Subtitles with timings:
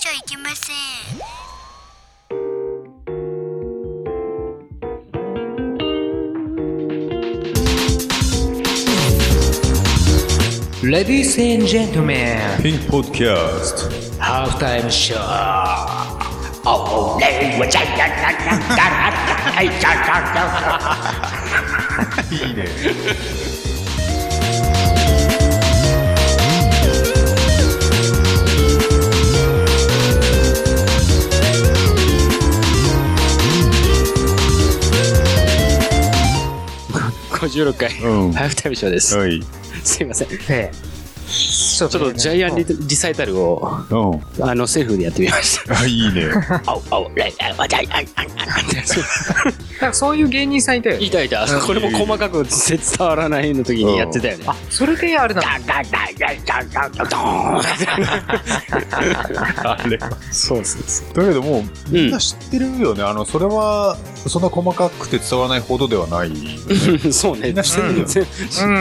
[0.00, 0.76] じゃいけません。
[10.82, 15.20] Ladies and gentlemen, ピンクポッドキャスト half time show.
[22.30, 22.64] いいね
[37.40, 38.32] 56回、うん。
[38.32, 39.16] ハーフタイムショーです。
[39.16, 39.40] はい。
[39.82, 40.28] すいません。
[40.28, 40.70] ちえ。
[40.72, 40.72] え
[41.30, 43.66] ちょょっとジャイアンリリサイタルを、
[44.38, 44.44] うん。
[44.44, 45.78] あの、セルフでやってみました。
[45.78, 46.28] あいいね。
[46.66, 51.04] あお、あお、レイ、あ、ジャイアン、あ、あ、なんかそういう芸人さんいたよね。
[51.04, 51.46] いたいた。
[51.60, 54.44] これも細かく伝わらないの時にやってたよね。
[54.46, 55.40] あ、それであれだ。
[55.40, 55.58] あ
[59.78, 59.98] あれ
[60.30, 61.14] そうそうそう。
[61.14, 63.96] だけどもうみんな知ってるよね、あのそれは
[64.26, 66.30] そんな細かくて伝わらないほどではない
[67.12, 67.48] そうね。
[67.48, 68.08] みんな知ってるよね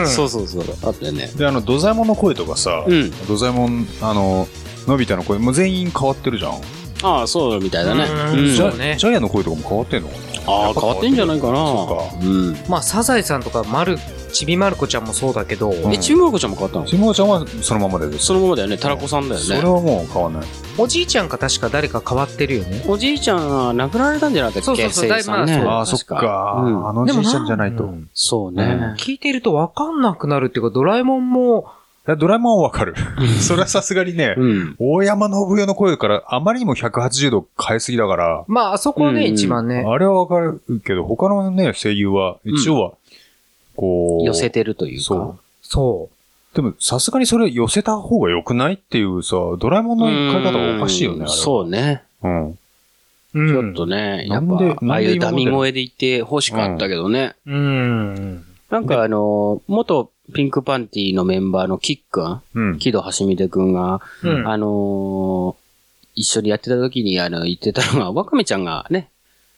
[0.06, 0.66] そうそうそう。
[0.84, 1.28] あったよね。
[1.36, 3.12] であの土左衛門の声とかさ、うん。
[3.28, 4.48] 土左衛門あの
[4.88, 6.54] のび太の声もう全員変わってるじゃん、
[7.04, 8.04] ああ、そうみたいだね。
[8.04, 11.54] うんうんジャそうねジャイアンの声とかも変わってんのかなああ、変わってんじゃないかな。
[11.54, 12.56] そうん。
[12.68, 13.98] まあ、サザエさんとか、まる、
[14.32, 15.94] ちびまる子ちゃんもそうだけど、ん。
[15.94, 16.86] え、ちむろこちゃんも変わったの？
[16.86, 18.78] ちもちゃんはそのままでそのままだよね。
[18.78, 19.46] たらこさんだよね。
[19.46, 20.44] それはもう変わんない。
[20.78, 22.84] おじいちゃんか確か誰か変わってるよね。
[22.88, 24.84] おじいちゃんが亡くなられたんじゃなかったっけ？
[24.84, 25.54] そうそうそう生さんね。
[25.54, 26.88] だいぶまああそっ確か、うん。
[26.88, 28.96] あのじいちゃんじゃないと、うんそうね。
[28.98, 31.72] 聞いてると分かんなくなるっていうか、ドラえもんも、
[32.10, 32.96] いやドラえもんはわかる。
[33.40, 34.76] それはさすがにね、うん。
[34.80, 39.84] 大山信代の声からあまりにも180度変えすぎだから、まあ、あそこはね、うん一番ね。
[39.86, 42.94] あれはわかるけど、他のね、声優は、一応は、
[43.76, 45.04] こう、寄せてるというか。
[45.04, 46.16] そそう。
[46.52, 46.56] う。
[46.56, 51.30] でも、さすがにそれ寄せた方が良くないっていうさ、ドラえもんの変え方がおかしいよね、あれは。
[51.30, 52.02] そうね。
[52.24, 52.50] うん。
[52.50, 52.56] う
[53.34, 57.36] ちょっとね、やっぱ、ああいうダミ声で言って欲しかったけどね。
[57.46, 58.44] うん。
[58.72, 62.80] なんかあの、元ピンクパンティのメンバーのキックン、うん。
[62.80, 64.48] 木戸橋秀くんが、うん。
[64.48, 65.70] あのー
[66.16, 69.10] 一緒にやってた時にあの言ってたのが、ワカメちゃんがね、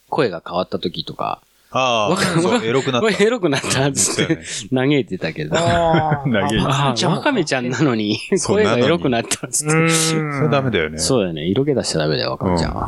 [0.08, 1.40] 声が変わった時とか、
[1.72, 4.38] ああ、わかるそう、エロくなっ エロくなったっつって
[4.74, 5.56] 嘆いてたけど。
[5.56, 9.74] あ投げ ああ、ワカメちゃんなのに、 声がエロくなったっつって。
[9.74, 9.90] うん。
[9.90, 10.98] それダメだよね。
[10.98, 11.46] そうだよね。
[11.46, 12.86] 色気出しちゃダメだよ、ワカメちゃんは。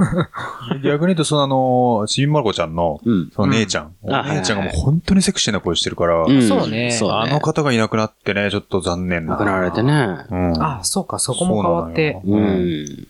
[0.82, 3.30] 逆に言うと、そのあの、ちびまる子ちゃんの、うん。
[3.34, 3.94] その姉ちゃん。
[4.02, 7.14] 姉ちゃんがもう本当にセクシーな声してるから、んそうねそうね。
[7.14, 9.82] あの方がいなくなってね、ちょっと残念亡くなられて。
[9.82, 9.92] ね。
[10.30, 10.62] うん。
[10.62, 12.20] あ、そうか、そこも変わって。
[12.22, 13.06] そうなのようん。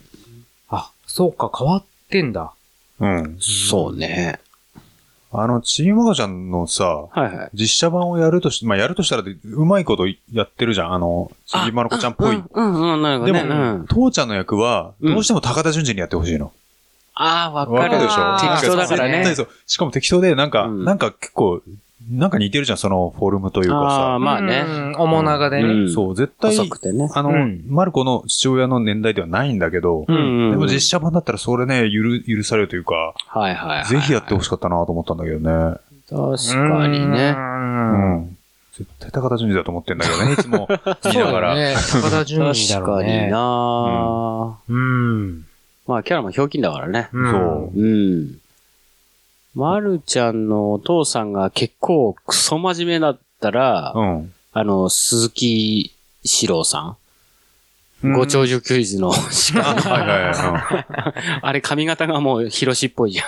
[0.71, 2.53] あ、そうか、変わってんだ。
[3.01, 3.37] うん。
[3.41, 4.39] そうね。
[5.37, 7.50] あの、ちびまるちゃんのさ、はいはい。
[7.55, 10.93] 実写版をやるとし、まあ、やるとしたらで、うまいことやってるじゃん。
[10.95, 12.37] あの、ちびまる子ちゃんっぽい。
[12.37, 13.45] うんうん、うんなるほでどね。
[13.45, 16.53] も、うん父ちゃんの役は、どうしても高田純次にやってほしいの。
[17.15, 17.78] ああ、わかる。
[17.78, 18.39] わかるでしょ？
[18.59, 19.34] 適当だからね。
[19.67, 21.62] しかも適当で、なんか、うんなんか結構、
[22.10, 24.65] なんか似てるじゃん、そのフォルムというああ、かまあね。
[24.66, 24.94] うん。
[24.98, 25.65] 面長でね。
[25.65, 25.94] うんさ。
[25.94, 27.09] そう、絶対、細くてね。
[27.15, 30.50] あの、うんマルコの父親の年代ではないんだけど、うんうん。
[30.53, 33.84] でも実写版だったらそれね、許、許されるというか、はいはいはい。
[33.87, 35.76] ぜひやってほしかったなと思ったんだけどね。
[36.09, 37.09] 確かにう。
[37.09, 37.34] ね。
[37.37, 38.36] うんん。
[38.76, 40.69] 絶対高田純次だと思ってんだけどね、 いつも
[41.04, 41.54] 言いながら。
[41.54, 41.75] ね。
[42.03, 43.31] 高田純次だ確かに。
[43.31, 45.44] なうん。
[45.86, 47.09] まあ、キャラもひょうきんだからね。
[47.12, 47.38] うんそ
[47.75, 48.44] ううん。
[49.54, 54.32] まるちゃんのお父さんが結構クソ真面目だったら、うん。
[54.53, 55.92] あの、鈴木
[56.25, 56.97] 史郎さん？
[58.12, 63.22] ご長寿クイズの司会の はいはいは あれ髪型がもうヒロシっぽいじゃ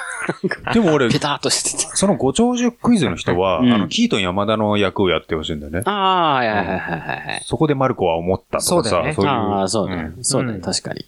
[0.71, 0.75] い。
[0.75, 1.11] でも俺ん。
[1.11, 1.97] ペ、ターっとしてて。
[1.97, 5.81] そのご長寿クイズの人は、うんあの、キートン山田の役をやってほしいんだよね。
[5.87, 7.43] ああ、はいはいはいはいはい。
[7.45, 9.31] そこでマルコは思ったとかさ、そうだよねそういう。
[9.31, 9.97] ああ、そうね。
[9.97, 10.53] んそうね。
[10.53, 11.07] うん確かに。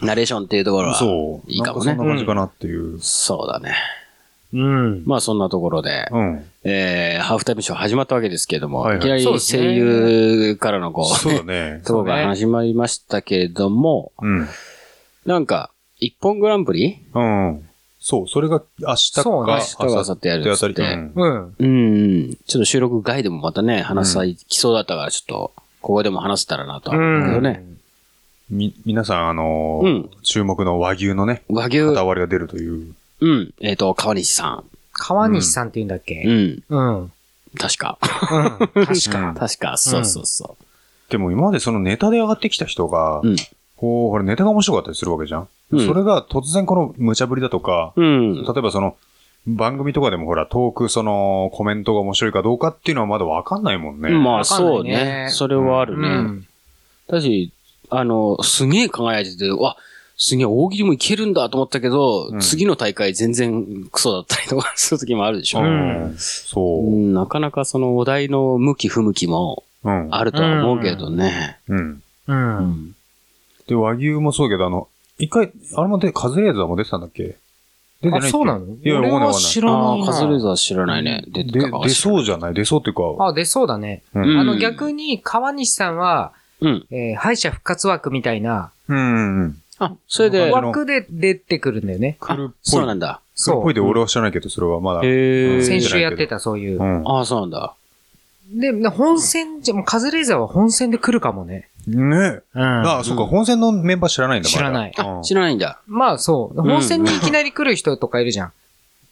[0.00, 0.94] ナレーションっていうところは。
[0.96, 1.50] そう。
[1.50, 2.98] いいかもねなんかそんな感じかなっていう。
[3.00, 3.76] そうだね。
[4.54, 5.02] うん。
[5.04, 6.44] まあそんなところで、うん。
[6.62, 11.82] えー、ハーフタイムショー始まったわけですけれども、はいはいいきなり声優からのこう、そうだね。
[11.84, 14.48] ところが始まりましたけれども、うん。
[15.26, 16.98] なんか、一本グランプリ？
[17.14, 17.68] うん。
[17.98, 21.54] そう、それが明日か、そうね明日か明後日やるっつってうんうん。
[21.58, 27.64] うん、ちょっと収録外でもまたね、話さいきそうだったから、ちょっと、ここでも話せたらなとは思うけどね。
[28.50, 32.94] み、皆さん、あのーうん注目の和牛のね、和牛、片割りが出るという。
[33.20, 34.62] うん、えっ、と、川西さ
[34.92, 36.02] 川西さんって言うんだっん。
[36.02, 36.98] うけん、うん。
[36.98, 37.12] うん。
[37.58, 37.98] 確か。
[38.00, 39.34] 確か。
[39.38, 40.56] 確か、そうそうそ
[41.08, 43.36] でも今までそのネタで上がってきた人が、うん
[43.76, 45.48] こう、ほらネタが面白かったりするわけじゃん。
[45.72, 48.02] うんそれが突然この無茶ぶりだとか、う。
[48.02, 48.42] うん。
[48.42, 48.96] 例えばその、
[49.46, 54.10] 番組とかでもほら、トーク、その、コメントが面白いかどうかっていうのはまだわかんないもんね。
[54.10, 55.28] まあ、そうねね。
[55.30, 56.08] それはあるね。
[56.08, 56.46] うん。
[57.08, 57.52] だし、
[57.90, 59.76] あの、すげえ輝いてて、わ、
[60.16, 65.60] すげえ大喜利もいけるんだと思ったけど、うん次の大会全然クソだったりとかする時もあるでしょ。
[65.60, 66.90] うんそうう。
[66.90, 70.08] ん、なかなかそのお題の向き不向きもうん。
[70.14, 71.58] あるとは思うけどね。
[71.68, 71.78] うん。
[71.80, 72.02] う。
[72.28, 72.94] うんん。
[73.66, 74.88] で、和牛もそうけど、あの、
[75.18, 77.36] 一回、あれもで、カズレーザーも出てたんだっけ？
[78.02, 78.66] 出てないっあ、けそうなの？
[78.66, 80.06] いや、俺わかんないわかんないは知らああ、ないな。
[80.06, 81.24] カズレーザー知らないね。
[81.28, 82.54] 出てたかで、出そうじゃない？
[82.54, 84.02] 出そうっていうか、あ、出そうだね。
[84.14, 86.86] うんうんあの逆に川西さんは、うん。
[86.90, 89.56] えー敗者復活枠みたいなうんうん。
[89.84, 92.16] あ、それで、わ枠で出てくるんだよね。
[92.20, 92.54] 来るっぽい。
[92.62, 93.20] そうなんだ。
[93.36, 95.00] 来るっぽいで俺は知らないけど、それはまだ。
[95.02, 95.62] へえ。
[95.62, 96.84] 先週やってたそういうう。
[96.84, 97.02] ん。
[97.08, 97.74] ああ、そうなんだ。
[98.52, 101.68] で、な本戦じゃ、もうカズレーザーは本戦で来るかもね。
[101.86, 102.42] ねえ。
[102.54, 102.62] うん。
[102.62, 105.80] ああ、そっか、うん本戦のメンバー知らないんだ、知らないうんあ、知らないんだ。
[105.86, 106.60] まあそう。
[106.60, 108.52] 本戦にいきなり来る人とかいるじゃん。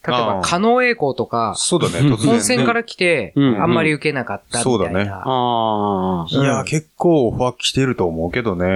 [0.07, 2.17] 例えば、加納栄光とか、そうだね、突然、ね。
[2.27, 5.23] 本戦から来て、うんあんまり受けなかったみたいそうだねな。
[5.25, 6.27] ああ。
[6.29, 8.67] いや、結構オファー来てると思うけどね。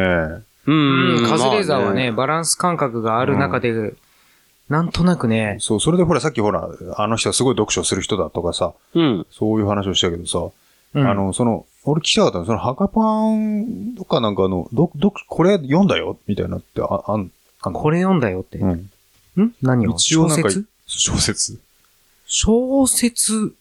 [0.67, 3.95] ううん、カズレーザーはまあね、バランス感覚がある中で、
[4.69, 9.27] なんとなくね、そう、それでほら、さっきほら、あの人はすごい読書する人だとかさ、うん。
[9.31, 10.41] そういう話をしたけどさ、
[10.95, 11.07] うん。
[11.09, 16.19] あの、その、俺聞きたかったの、その、ハカパンとかなんかあの、ど、ど、これ読んだよ？
[16.27, 17.31] みたいなって、あ、あん、
[17.63, 17.79] あんの？
[17.79, 18.59] これ読んだよって。
[18.59, 18.91] うん。
[19.41, 19.55] ん？
[19.63, 19.93] 何を？
[19.93, 20.67] 一応なんか小説？
[20.87, 21.61] 小説？
[22.27, 23.55] 小説？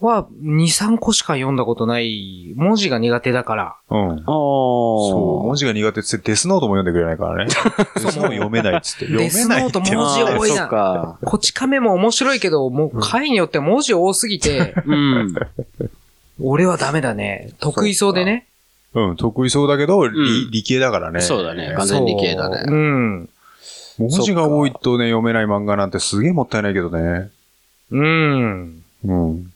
[0.00, 2.54] は2、3個しか読んだことない。
[2.56, 3.76] 文字が苦手だから。
[3.90, 4.10] うん。
[4.10, 4.24] ああ。
[4.24, 7.50] そう、文字が苦手って言ってデスノートも読んでくれないからね。
[7.96, 9.06] デスノート読めないっつって。
[9.06, 11.18] 読めないってデスノート文字多いなか。
[11.22, 15.34] こち亀も面白いけど、もう回によって文字多すぎて、うん。
[16.42, 17.52] 俺はダメだね。
[17.60, 18.46] 得意そうでね。
[18.94, 21.20] うん、得意そうだけど、理うん理系だからね。
[21.20, 21.74] そうだね。
[21.76, 22.74] 完全に理系だそう。
[22.74, 23.28] ん。
[23.98, 27.30] 文字が多いとね、読めない漫画なんてすげえもったいないけどね。
[27.90, 28.82] うん。
[29.04, 29.52] うん。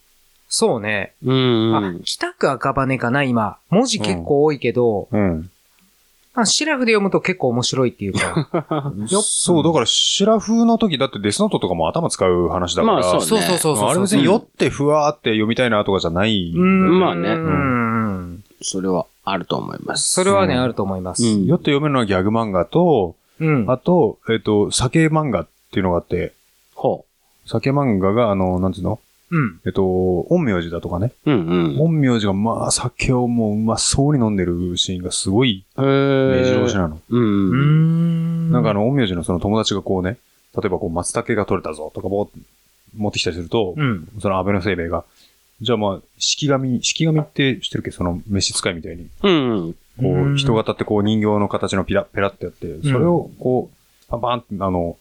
[0.57, 1.15] そうね。
[1.25, 1.77] うん。
[1.77, 3.57] あ、北区赤羽かな、今。
[3.71, 5.51] 文字結構多いけど、うん。
[6.37, 8.93] あシラフで読むと結構面白いっていうか。
[9.25, 12.95] そう、だから、シラフの時だってデスノートとかも頭使う話だから。
[12.95, 13.89] まあそうねそうそうそうそう。
[13.89, 16.53] あれ別に酔ってふわーって読みたいなとかじゃない。
[16.55, 17.01] うん。
[17.01, 18.45] まあねうん。
[18.63, 20.11] それはあると思います。
[20.11, 21.25] それはね、うんあると思います。
[21.25, 23.65] うん酔って読めるのはギャグ漫画と、うん。
[23.69, 26.33] あと、えっ、と、酒漫画っていうのがあって、
[26.75, 27.05] ほ
[27.47, 29.01] 酒漫画が、あの、なんつうの？
[29.35, 29.61] うん。
[29.67, 31.13] えっと、陰陽師だとかね。
[31.27, 31.31] う。
[31.33, 31.99] うんうん。
[31.99, 36.79] 陰陽師がまあ酒をもううまそうに飲んでるシーンがすごいへ目白押しえ。
[36.79, 37.01] なの。
[37.09, 37.19] う。
[37.19, 38.53] うんん。
[38.53, 40.19] なんかあの、陰陽師のその友達がこうね、
[40.57, 42.29] 例えばこう松茸が取れたぞとかぼー
[42.97, 44.09] 持ってきたりすると、うん。
[44.21, 45.05] その安倍の生命が、
[45.61, 47.91] じゃあまあ、式神、式神って知ってるっけ？
[47.91, 49.09] その召使いみたいに。
[49.23, 49.73] うん。
[49.73, 54.97] こうんう、人型ってこう人形の形のピラ、ペラってやって、それをこう、パンパンって、あの、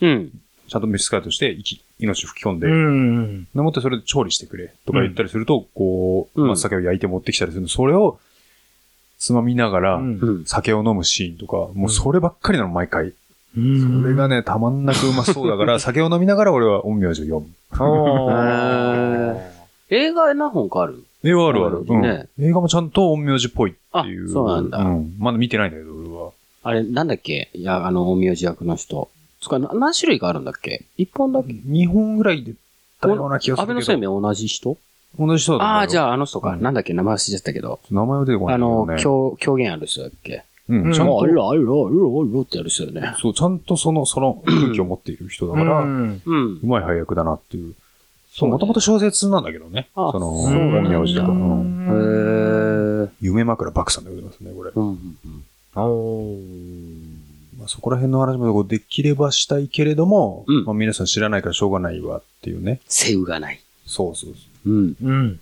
[0.00, 0.30] うん。
[0.72, 3.44] ちゃんと召使いとして生き、命吹き込んで、うん。
[3.54, 7.68] でもってそれで調理してくれとか言ったりすると、こう、うん松茸を焼いて持ってきたりするの。
[7.68, 8.18] それを、
[9.18, 10.00] つまみながら。
[10.46, 13.12] 酒を飲むシーンとか、もうそればっかりなの、毎回。
[13.54, 17.52] うんそれがね、たまんなくうまそうだから、酒を飲みながら俺は陰陽師を読む。
[19.90, 21.04] 映画何本かある？
[21.24, 21.84] 映画あるある。
[21.86, 24.30] うんね映画もちゃんと陰陽師っぽいっていう。
[24.30, 25.12] あそうなんだん。
[25.18, 26.30] まだ見てないんだけど、俺は。
[26.64, 27.50] あれ、なんだっけ？
[27.54, 29.08] いや、あの、陰陽師役の人。
[29.42, 30.84] つか、な何種類かあるんだっけ？
[30.96, 32.54] 一本だけ2本ぐらいで
[33.00, 33.92] たような気がす安倍るけど。
[33.92, 34.76] の生命同じ人？
[35.18, 36.50] 同じ人だと思うよああ、じゃああの人か。
[36.52, 37.80] うんなんだっけ名前忘れちゃったけど。
[37.90, 39.36] 名前は出てこないあの、んだけどね。
[39.36, 40.44] 狂、狂言ある人だっけ？
[40.68, 43.16] うん、ちゃんあ、とい、ろ、あいろ、いろ、いろってやる人だよね。
[43.20, 46.60] そう、ちゃんとその、その空気を持っている人だから、ううんうん。
[46.62, 47.74] まい配役だなっていう。
[48.30, 49.88] そう、もともと小説なんだけどね。
[49.96, 51.28] あその、そうなんだ陰陽師とか。
[51.28, 53.10] うんへー。
[53.20, 54.70] 夢枕漠さんでございますね、これ。
[54.74, 55.44] うんうん
[55.74, 56.36] お
[57.62, 62.80] まあ、そこら辺の話もできればしたいけれども、うんまあ、皆さん知らないからしょうがないわっていうね。
[62.88, 63.60] 背負がない。
[63.86, 64.96] そうそうそうん。
[65.00, 65.40] うん。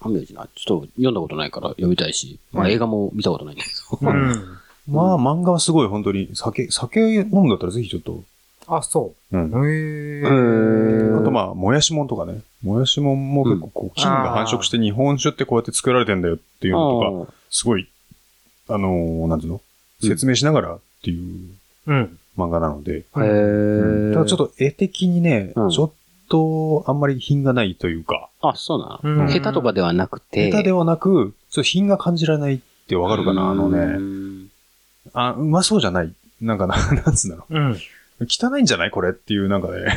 [0.00, 0.46] 陰陽師な。
[0.54, 3.70] ちょっと読んだことないから読みたいし、まあ映画も見たことないんだけ
[4.04, 4.10] ど。
[4.10, 4.32] うん。
[4.32, 4.60] う。
[4.86, 6.28] まあ、漫画はすごい、本当に。
[6.34, 8.22] 酒、酒飲むんだったらぜひちょっと。
[8.66, 9.50] あ、そうん。
[9.50, 9.66] う。
[9.66, 10.22] へへえ。
[10.24, 12.42] ーあとまあ、もやしもんとかね。
[12.62, 17.88] もやしもんも結構こう、菌が繁殖して日本酒ってこうやって作られてんだよっていうのとか、すごい、
[18.68, 19.54] あのー、なんていうの？
[19.56, 19.62] うん
[20.00, 21.50] 説明しながらっていう
[21.86, 22.18] うん。
[22.36, 23.04] 漫画なので。
[23.12, 24.12] あーへー。
[24.14, 25.90] ただちょっと絵的にね、うんちょっ
[26.28, 30.50] とあんまり品がないというか、あ、そうなうんの下手とかではなくて。
[30.50, 34.48] 下手ではなく、そう品が感じられないってわかるかなあのうね、ん
[35.14, 36.12] あ、うまそうじゃない。
[36.42, 37.76] なんかな、 なんつうのうん。
[38.28, 39.96] 汚いんじゃないこれっていうなんかね。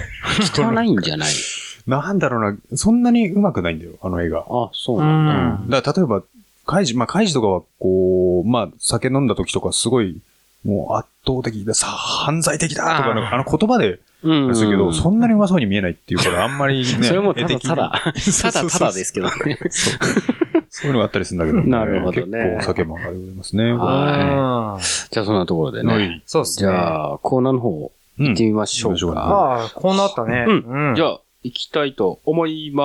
[0.56, 1.30] 汚いんじゃない
[1.88, 4.40] なんだろうな、そんなにうまくないんだよ、あの映画。
[4.50, 5.82] あ、そうなんだ。
[5.82, 6.24] だから例えば、
[6.66, 10.22] カイジ、まあカイジとかはこう、まあ酒飲んだ時とかすごい、
[10.64, 16.86] もう圧倒的だ、さあ、犯罪的だとかの、あーあの言葉で、うんですけど、そんなにうまそうに見えないっていうから、あんまりね。
[17.04, 18.02] それもただただ、
[18.42, 19.58] ただただですけどね。
[20.70, 23.74] そういうのがあったりするんだけど、なるほどね結構お酒も上がりますね。
[23.74, 25.94] はうんじゃあそんなところでね。
[25.94, 26.08] はい。
[26.08, 26.70] じそうっすね。
[26.72, 29.22] ゃあ、コーナーの方、行ってみましょううん行きましょうか。
[29.22, 30.46] ああ、こうなったね。
[30.48, 32.84] うんじゃあ、あ、行きたいと思いま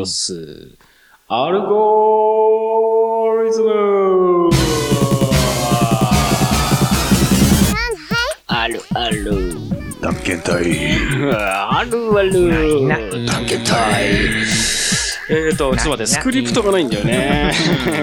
[0.00, 0.76] ーす。
[1.28, 4.50] アルゴリズム
[8.96, 9.20] ある
[12.18, 12.32] ある。
[13.28, 13.44] 探
[15.28, 17.52] えーと、ちょっと待って、スクリプトがないんだよね。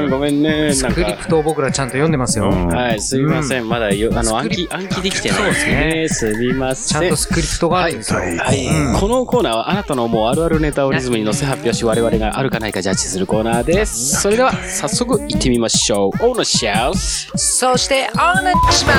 [0.10, 0.74] ごめんね。
[0.74, 2.50] スクリプトを僕らちゃんと読んでますよ。
[2.50, 3.70] うんはい、すみません。
[3.70, 6.08] まだよ、あの、暗記、暗記できてないですね。
[6.10, 7.02] すみません。
[7.02, 8.20] ちゃんとスクリプトがあるんですよ。
[8.20, 14.22] はいはい、うんこのコーナーはあなたの思うあるあるネタをリズムに乗せ発表し我々があるかないかジャッジするコーナーです。
[14.22, 16.26] それでは早速行ってみましょう。
[16.26, 18.94] オーナーシャウスそして、お願いしま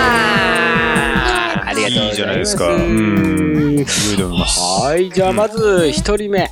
[1.66, 2.10] ありがとうございます。
[2.10, 3.78] いいじゃないですかうん。
[3.78, 4.60] いいと思います。
[4.60, 6.50] はい、じゃあまず一人目。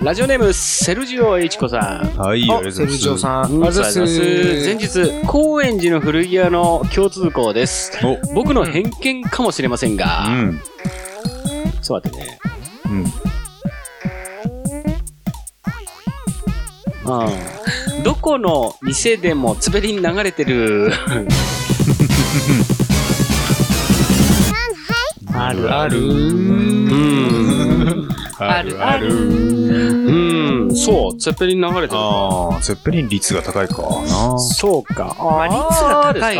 [0.00, 2.16] ラジオネーム、セルジオエイチコさん。
[2.16, 2.92] はい、ありがとうございます。
[2.92, 3.42] セルジオさん。
[3.42, 4.20] ありがとうございます。
[4.20, 7.90] 前日、高円寺の古着屋の共通項です。
[8.06, 10.60] お、僕の偏見かもしれませんが、うん。
[11.82, 12.38] ちょっと待ってね。
[12.86, 13.04] うん。
[17.12, 17.30] う
[18.00, 18.04] ん。
[18.04, 20.92] どこの店でも滑りに流れてる。
[25.34, 25.98] あるある。
[25.98, 28.08] うん。
[28.38, 29.57] あるある。
[30.78, 30.94] うん。
[30.94, 32.00] そう、ツェッペリン流れてる。
[32.00, 34.38] ああ、ゼッペリン率が高いかな。
[34.38, 35.16] そうか。
[35.18, 36.36] まあ、率が高い。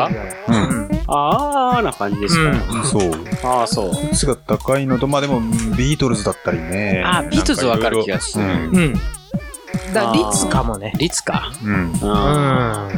[0.48, 2.84] うんあーな感じですか。
[2.84, 3.10] そう。
[3.42, 3.92] ああ、そう。
[4.12, 5.40] 率が高いのと、まあでも、
[5.76, 7.02] ビートルズだったりね。
[7.04, 8.94] あビートルズわかる気がするなんうん。
[9.94, 10.92] だ率かもね。
[10.98, 11.50] 率か。
[11.64, 11.92] ろうん。
[11.92, 12.90] ううん。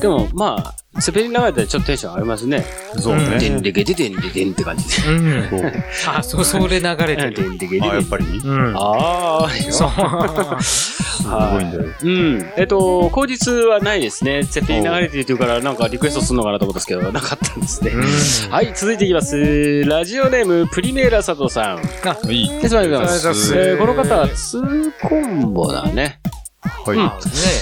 [0.00, 0.02] ん。
[0.02, 2.64] でも、まあ、ツェッペリン流れてちょっとテンション上がりますね。
[2.98, 3.60] そううんでんね。
[3.62, 5.48] でけででんででんって感じで。
[6.08, 7.50] あ、そう、それ流れてでる。
[7.52, 7.90] んでけででん。
[7.90, 8.74] あ、やっぱりうん。
[8.76, 10.62] ああ、そう。
[10.62, 11.84] すごいんだよ。
[12.02, 12.52] うん。
[12.56, 14.42] えっと、口実はないですね。
[14.42, 17.92] 設定に流れてるっていうから、なんかリクエストするのかなと思ったんですけど、なかったんですね。
[17.92, 19.84] うんはい、続いていきます。
[19.84, 22.32] ラジオネーム、プリメーラ佐藤さん。
[22.32, 22.44] いい。
[22.46, 23.52] いつもありがとうございます。
[23.54, 26.20] ありえーこがとうございますの方は2コンボだね。
[26.62, 26.96] はい。
[26.96, 27.10] うんね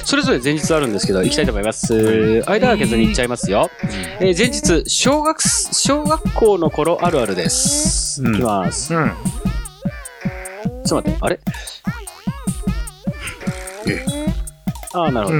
[0.04, 2.42] それぞれ前日あるんですけど、行きたいと思います。
[2.46, 3.70] 間は空けずに行っちゃいますよ。
[4.20, 8.22] えー前日、小学、小学校の頃あるあるです。
[8.22, 8.94] うんいきます。
[8.94, 9.12] うん。
[10.84, 11.38] ちょっと待って、あれ？
[13.88, 14.04] え
[14.94, 15.38] ああ、なるほど。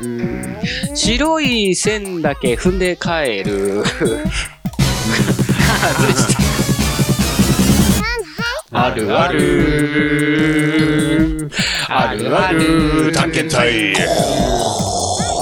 [0.00, 0.56] うん。
[0.94, 3.82] 白い線だけ踏んで帰る。
[8.72, 10.93] あるある。
[11.96, 13.12] あるある。
[13.12, 13.94] 探検隊。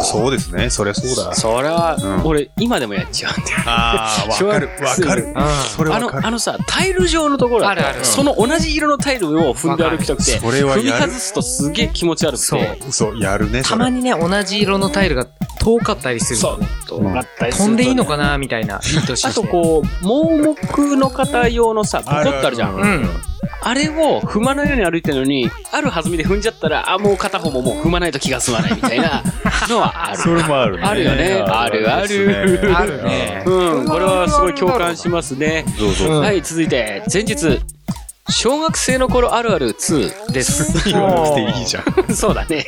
[0.04, 0.68] そうですね。
[0.68, 1.34] そりゃそうだ。
[1.34, 3.56] それは、うん俺、今でもやっちゃうんだよ。
[3.66, 4.68] ああ、わかる。
[4.80, 5.34] わかる。
[5.76, 6.26] それあの、わかる。
[6.26, 10.90] あのさ、タイル状のところあるあるその同じ色のタイルを踏んで歩きたくて、それは踏み。
[10.90, 13.60] 外すとすげえ気持ち悪くそうて、そう、やるね。
[13.60, 13.64] に。
[13.64, 15.26] たまにね、同じ色のタイルが
[15.62, 16.66] 遠かったりするとね。
[16.88, 18.76] 遠かったりするとね飛んでいいのかなみたいな。
[18.76, 19.28] いい年して。
[19.28, 22.70] あとこう、盲目の方用のさ、ボコってあるじゃん。
[22.70, 22.86] あう
[23.72, 23.74] ん。
[23.74, 29.22] れを踏まないように歩いてるのに、ある弾みで踏んじゃったら、あ、もう片方ももう踏まないと気が済まないみたいな
[29.70, 30.18] のはある。
[30.18, 30.82] それもあるね。
[30.82, 35.64] あるよねあるあるですねあるねうん、これはすごい共感しますね。
[35.78, 36.20] そうそうそう。
[36.20, 37.60] はい、続いて、前日。
[38.28, 40.88] 小学生の頃あるある2です。
[40.88, 41.84] 言わなくていいじゃん。
[42.14, 42.64] そうだね。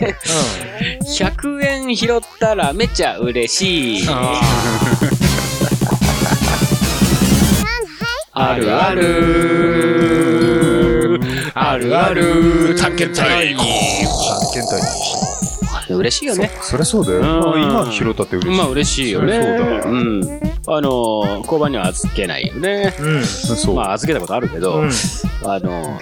[1.16, 4.08] 100円拾ったらめっちゃ嬉しい。
[8.32, 10.24] あるある。
[11.54, 12.74] あるある。
[12.76, 13.54] 探検隊。
[13.54, 13.64] 探
[14.52, 15.33] 検隊。
[15.90, 16.50] 嬉しいよね。
[16.62, 17.18] そりゃそうだよ。
[17.18, 18.58] うんまあ今拾ったって嬉しい。
[18.58, 19.32] まあ嬉しいよね。
[19.32, 20.40] そうだうん。
[20.66, 22.94] あのー、交番には預けないよね。
[22.98, 23.24] うん。
[23.24, 23.74] そう。
[23.74, 24.90] まあ預けたことあるけど、うん。
[25.44, 26.00] あの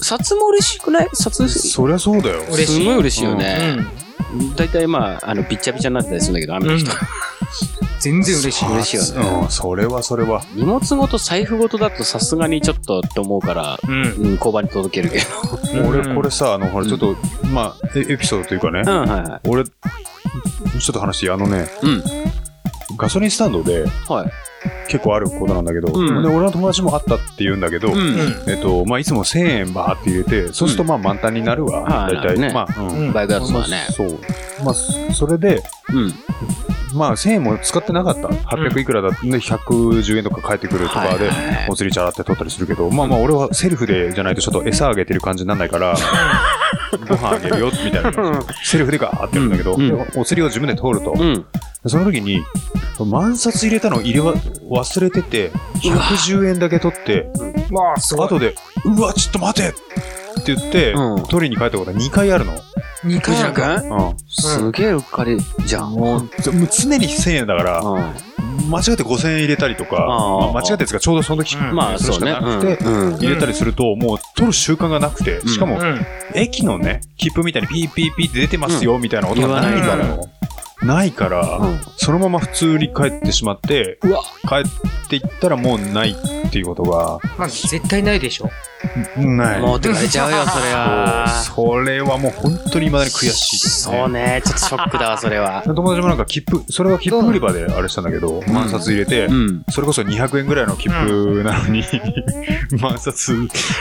[0.00, 1.08] 札も嬉しくない？
[1.12, 2.40] 札そりゃそうだよ。
[2.42, 3.72] すごい嬉しいようね。
[3.72, 4.54] ん。
[4.56, 6.90] 大体まあ、あの、びっちゃびちゃになってたりするんだけど、雨の人。
[8.00, 8.68] 全然嬉しい。
[8.68, 9.40] 嬉しいよね。
[9.42, 10.44] うん、それはそれは。
[10.54, 14.02] 荷物ごと財布ごとだとさすがにちょっとって思うから、うん。
[14.02, 15.24] うん、交番に届けるけど。
[15.74, 17.16] 俺、これさ、あの、ほら、ちょっと、
[17.52, 19.48] まあ、エエピソードというかねう、ん、はいはい。
[19.48, 19.72] 俺、ちょ
[20.90, 22.02] っと話あのね、うん。
[22.96, 24.32] ガソリンスタンドではい。
[24.88, 28.18] 結構あることなんだけど、うんで俺の友達もあったって言うんだけど、うん。
[28.48, 32.38] えっと、まあ、いつも1000円バーって入れて、そうするとまあ満タンになるわ、はい大体。
[32.38, 32.88] ねまあ、うん。
[32.88, 33.86] うんバイクだとそうだね。
[33.90, 34.18] そう。
[34.64, 36.12] まあ、そそれで、うん。
[36.94, 38.28] まあ、1000円も使ってなかった。
[38.28, 41.30] 800いくらだって、110円とか返ってくるとかで
[41.68, 45.94] お釣りチャラって取ったりするけど、まあまあ、俺はセルフでじゃないとちょっと餌あげてる感じにならないから、
[47.08, 48.12] ご飯あげるよ、みたいな。
[48.62, 49.76] セルフでガーってやるんだけど、
[50.16, 51.12] お釣りを自分で取ると。
[51.12, 51.44] うん。
[51.86, 52.42] その時に、
[53.06, 54.34] 万札入れたの入れわ
[54.70, 55.50] 忘れてて、
[55.82, 57.30] 110円だけ取って、
[57.70, 58.24] まあ。
[58.26, 58.54] 後で、
[58.84, 59.72] うわ、ちょっと待てっ
[60.44, 62.52] て言って、うん取りに帰ったことが2回あるの。
[63.04, 64.16] 2回藤田くんうん。
[64.28, 65.92] すげえうっかりじゃん。
[65.92, 66.50] もう常
[66.98, 68.12] に1000円だから、うん
[68.68, 72.20] 間違って5000円入れたりとか、あーまあ間違ってですか、ちょうどその時、うんまあそうね。
[72.20, 76.06] それしかなくて、うん入れたりすると、もう取る習慣がなくて、しかも、うん。
[76.34, 80.28] 駅のね、切符みたいにピーピーピーって出てますよ、みたいな音がないからよ。
[80.82, 88.50] ないから、うんそのまま普通に帰ってしまって、うわ、帰っていったらもうないっていうことが、まあ、絶対ないでしょ。
[89.16, 89.60] ない。
[89.60, 91.28] 持ってかれちゃうよ、 それは。
[91.28, 93.98] そうそれはもう本当に未だに悔しいですね。
[93.98, 95.62] そうね、ちょっとショックだわ、それは。
[95.66, 99.62] 友達もなんか切符、それは切符売り場であれしたんだけど、万札入れて、うん。
[99.70, 101.84] それこそ200円ぐらいの切符なのに、
[102.80, 103.32] 万札、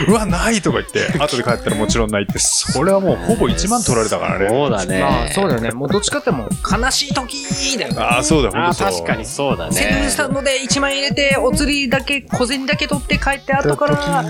[0.08, 4.48] うわ、ないとか言って、後で帰ったらもちろんないって、それはもうほぼ1万取られたからね。
[4.50, 5.00] そうだね。
[5.02, 5.72] まあ、そうだよね。
[5.72, 6.50] もうどっちかってもう、
[6.88, 8.00] 悲しい時だよね。
[8.00, 8.92] ああ、そうだ、ほんあとそう。
[8.92, 10.16] 確かにそうだセブンねス。
[10.16, 14.24] タンドで1万円入れて、お釣りだけ、小銭だけ取って帰って、後から、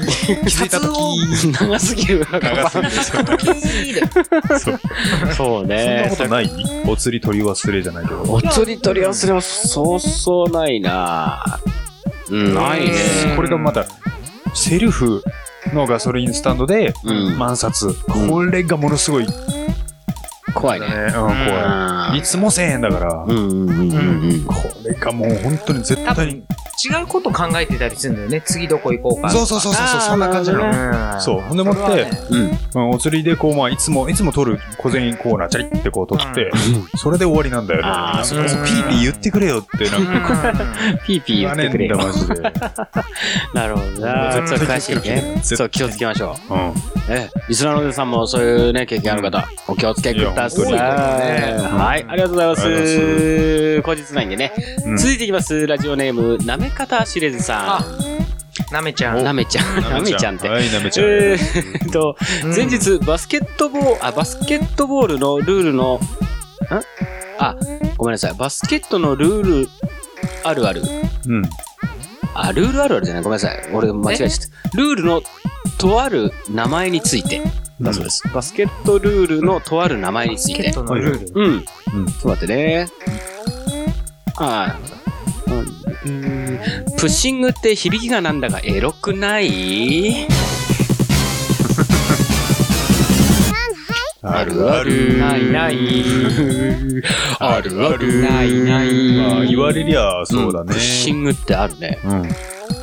[0.50, 2.28] 札を時長すぎる。
[2.32, 4.02] 長すぎて時で。
[4.12, 4.80] そうそう
[5.36, 6.08] そんなね。
[6.10, 6.50] ことない？
[6.88, 8.24] お釣り取り忘れじゃないけど。
[8.24, 11.60] お釣り取り忘れはそうそうないな
[12.30, 12.94] うん、ないね。
[13.36, 13.86] これがまた、
[14.54, 15.24] セルフ
[15.74, 17.94] のガソリンスタンドで、うん万札。
[18.06, 19.34] これがものすごい、ね、
[20.54, 20.88] 怖いね。
[20.88, 22.18] うん、怖い。
[22.20, 24.54] いつも1000円だから、うんうんうんうんこ
[24.86, 26.44] れがもう本当に絶対に。
[26.80, 28.42] 違うこと考えてたりするんだよね。
[28.46, 29.32] 次どこ行こうか。
[29.32, 31.16] そうそうそうそう、そんな感じなの。
[31.16, 31.22] うん。
[31.22, 31.42] そう。
[31.42, 32.60] ほんでもって、うん。
[32.76, 36.52] うんお釣りでこう、まあ、いつも、いつも取る小銭コーナー、チャリってこう取って、
[36.96, 37.88] それで終わりなんだよね。
[37.88, 40.54] あーなんかそうそうピーピー言ってくれよって、なんか、
[41.08, 42.36] ピーピー言ってくれよマジで。
[43.54, 44.32] なるほどな。
[44.34, 45.42] 絶対そう詳しい気をつけなきゃね。
[45.44, 46.70] そう、気をつけましょうん。
[46.70, 46.74] う。
[47.10, 50.70] え、リスナーの皆さんもそういうね、経験ある方、お気をつけください。
[50.70, 53.82] いや本当にねはい、ありがとうございます。
[53.82, 54.54] 後日ないんでね。
[54.86, 55.68] うん続いていきます。
[55.68, 57.84] ラジオネーム、なめかたしれずさ
[58.72, 59.20] なめちゃん。
[59.22, 59.24] ん。
[59.24, 59.82] なめちゃん。
[59.82, 60.50] なめちゃんって。
[60.50, 61.06] はい、なめちゃん。
[61.06, 66.00] えーっと、うん前日、バスケットボール、あ、バスケットボールのルールの、ん？
[67.40, 67.56] あ、
[67.98, 68.34] ごめんなさい。
[68.38, 69.70] バスケットのルール
[70.44, 70.82] あるある。
[71.28, 71.44] うん。
[72.40, 73.24] あ、ルールあるあるじゃない？
[73.24, 73.70] ごめんなさい。
[73.74, 74.30] 俺間違えちゃっ
[74.72, 74.78] た。
[74.78, 75.22] ルールの
[75.78, 77.42] とある名前について。
[77.80, 78.28] だそうです。
[78.34, 80.74] バスケットルールのとある名前についてチケッ。
[80.74, 81.42] トのルール。
[81.42, 81.54] うん。
[81.54, 82.88] うんちょっと待ってね。
[84.38, 84.96] ああ、なるほど。
[86.06, 86.60] うん
[86.98, 90.28] プッシングって響きがなんだかエロくない？
[94.30, 94.70] ある？
[94.72, 95.18] ある。
[95.18, 95.78] ないない。
[97.40, 97.86] ある？
[97.88, 98.22] ある。
[98.22, 100.80] ないないまあ、言われりゃ、そうだねんプッ。
[100.80, 102.00] シングってあるね。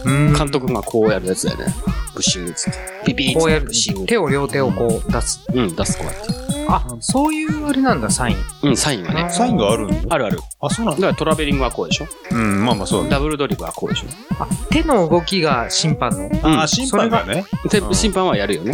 [0.04, 0.32] うん。
[0.32, 1.74] 監督がこうやるやつだよね。
[2.14, 2.78] プッシングっつって。
[3.06, 4.06] ピピーっつってこうやるプッシング。
[4.06, 5.44] 手を両手をこう出す。
[5.52, 6.53] うん、出すこうやって。
[6.68, 8.36] あ、そういうあれなんだ、サイン。
[8.62, 9.30] うん、サインはね。
[9.30, 9.94] サインがあるの？
[10.08, 10.40] あるある。
[10.60, 11.00] あ、そうなんだ。
[11.00, 12.06] だからトラベリングはこうでしょ？
[12.30, 13.10] うん、まあまあそうだね。
[13.10, 14.06] ダブルドリブルはこうでしょ？
[14.38, 16.26] あ、手の動きが審判の？
[16.26, 17.44] うんああ、審判がね。
[17.70, 18.72] でうん審判はやるよね。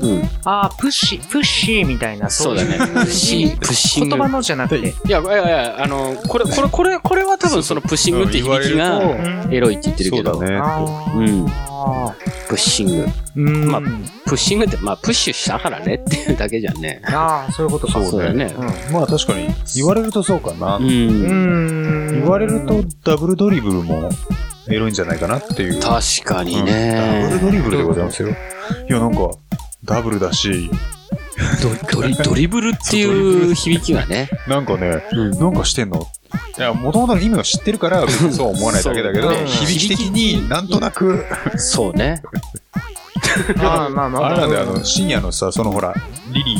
[0.00, 0.10] うん。
[0.10, 0.30] うん。
[0.44, 2.30] あ、プッシー、プッシーみたいな。
[2.30, 2.76] そうだね。
[2.78, 4.16] プッシング、プッシング。
[4.16, 4.88] 言葉のじゃなくて。
[4.88, 10.56] いや、いやいや、あの、これ、これ、これ、これは多分そのプッシングって響きがうんエロいって言ってるけど、そうだね。
[10.62, 10.84] あ
[11.16, 12.14] うんあ
[12.48, 13.06] プッシング。
[13.36, 13.70] うん。
[13.70, 13.80] まあ
[14.24, 17.02] プッシングって、まあ、プッシュしたからねっていうだけじゃんね。
[17.06, 18.04] ああ、そういうことか。
[18.04, 18.54] そうだよね。
[18.92, 20.80] まあ確かに、言われるとそうかなう。。
[20.80, 22.20] うんん。
[22.20, 24.08] 言われるとダブルドリブルも
[24.68, 25.80] エロいんじゃないかなっていう。
[25.80, 27.38] 確かにダブルね。
[27.42, 28.28] ドリブルでございますよ。
[28.28, 28.32] い
[28.88, 29.30] や、なんか、
[29.84, 30.70] ダブルだし、
[31.92, 34.30] ドリ、ドリブルっていう響きがね。
[34.48, 36.06] なんかね、うんなんかしてんの？
[36.58, 41.24] いや、もともとの意味を知ってるから、別にそう思わないだけだけど、 ね響き的になんとなく、
[41.56, 42.22] そうね。
[43.56, 44.26] ま あまあまあ。
[44.28, 45.94] あれなんだよ、あの、深夜のさ、そのほら、
[46.32, 46.58] リリー、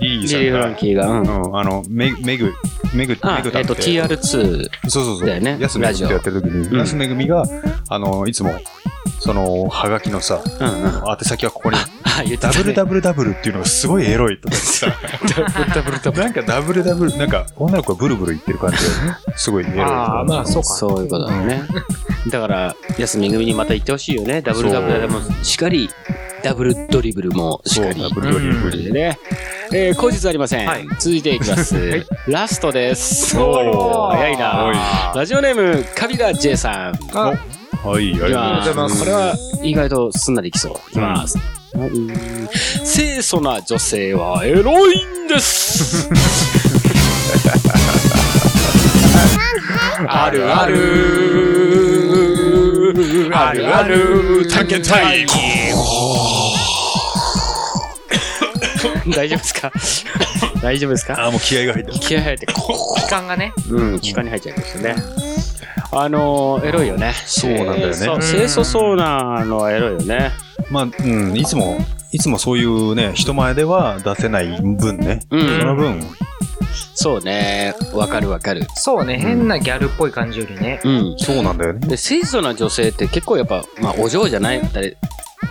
[0.00, 1.20] リリーさんジェリー・フランが、キーが、うん。
[1.20, 2.52] うん、あの、メメグ、
[2.94, 4.16] メグ、あメグ、タえっと、って、TR2。
[4.22, 5.26] そうそうそう。
[5.26, 7.44] だよね安めぐってやってる時に、うん安めぐみが、
[7.88, 8.54] あの、いつも、
[9.18, 11.10] その、はがきのさ、うんうん。
[11.10, 11.76] 宛先はここに、
[12.38, 14.86] ダブルダブルダブルっていうのがすごいエロいとか言ってさ、
[15.74, 18.82] ダブルダブルなんかダブルダブル、なんか女の子がブルブル言ってる感じで、
[19.36, 20.68] すごいエロいとかああ、まあそうか。
[20.68, 21.62] そういうことだね。
[22.30, 24.42] だから、安めぐみにまた言ってほしいよね。
[24.42, 25.88] ダブルダブルでもしっかり、
[26.42, 28.00] ダブルドリブルもしっかり。
[28.00, 29.18] そうダブルドリブルでね。
[29.72, 30.66] えー、後日ありません。
[30.66, 31.76] はい続いていきます。
[31.76, 33.38] いラストです。
[33.38, 35.12] おー早いな。
[35.14, 36.98] ラジオネーム、カビラ J さん。
[37.16, 37.34] あ
[37.84, 38.98] はい、ありがとうございます。
[39.00, 40.72] これは意外とすんなりいきそう。
[40.90, 41.38] いきます。
[41.74, 42.08] うん
[42.84, 46.08] 清楚な女性はエロいんです。
[50.08, 51.29] あるある。
[53.32, 54.46] あるある。
[54.48, 55.30] 探検タイム。
[59.14, 59.72] 大丈夫ですか？
[60.62, 61.14] 大丈夫ですか？
[61.18, 61.92] あー、もう気合が入った。
[61.98, 63.52] 気合入って、こ期間がね。
[63.68, 64.94] う、うん、気管に入っちゃいますよね。
[65.92, 67.12] あのー、エロいよね。
[67.26, 70.30] そうなんだよねそう清楚そうなのはエロいよね。
[70.70, 75.20] まあ、うん、いつも、いつもそういうね、人前では出せない分ね。
[75.30, 76.00] うんその分、
[76.94, 77.74] そうね。
[77.92, 78.66] わかるわかる。
[78.74, 80.80] そうね、変なギャルっぽい感じよりね。
[80.84, 81.16] うん。
[81.18, 81.80] そうなんだよね。
[81.86, 84.96] で、清楚な女性って結構やっぱ、まあ、お嬢じゃないったり、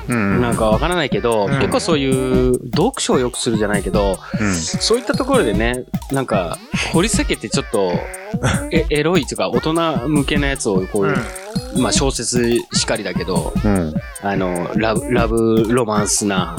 [0.08, 0.42] うん。
[0.42, 4.56] なんかわからないけど、うん結構そういう、読書を良くするじゃないけど、うん。
[4.56, 6.58] そういったところでね、なんか、
[6.94, 7.94] 掘り下げてちょっと、
[8.72, 11.16] え、エロいというか、大人向けなやつを、こう、うん
[11.78, 13.94] まあ小説しかりだけど、うん。
[14.22, 16.56] あの、ラブ、ラブロマンスな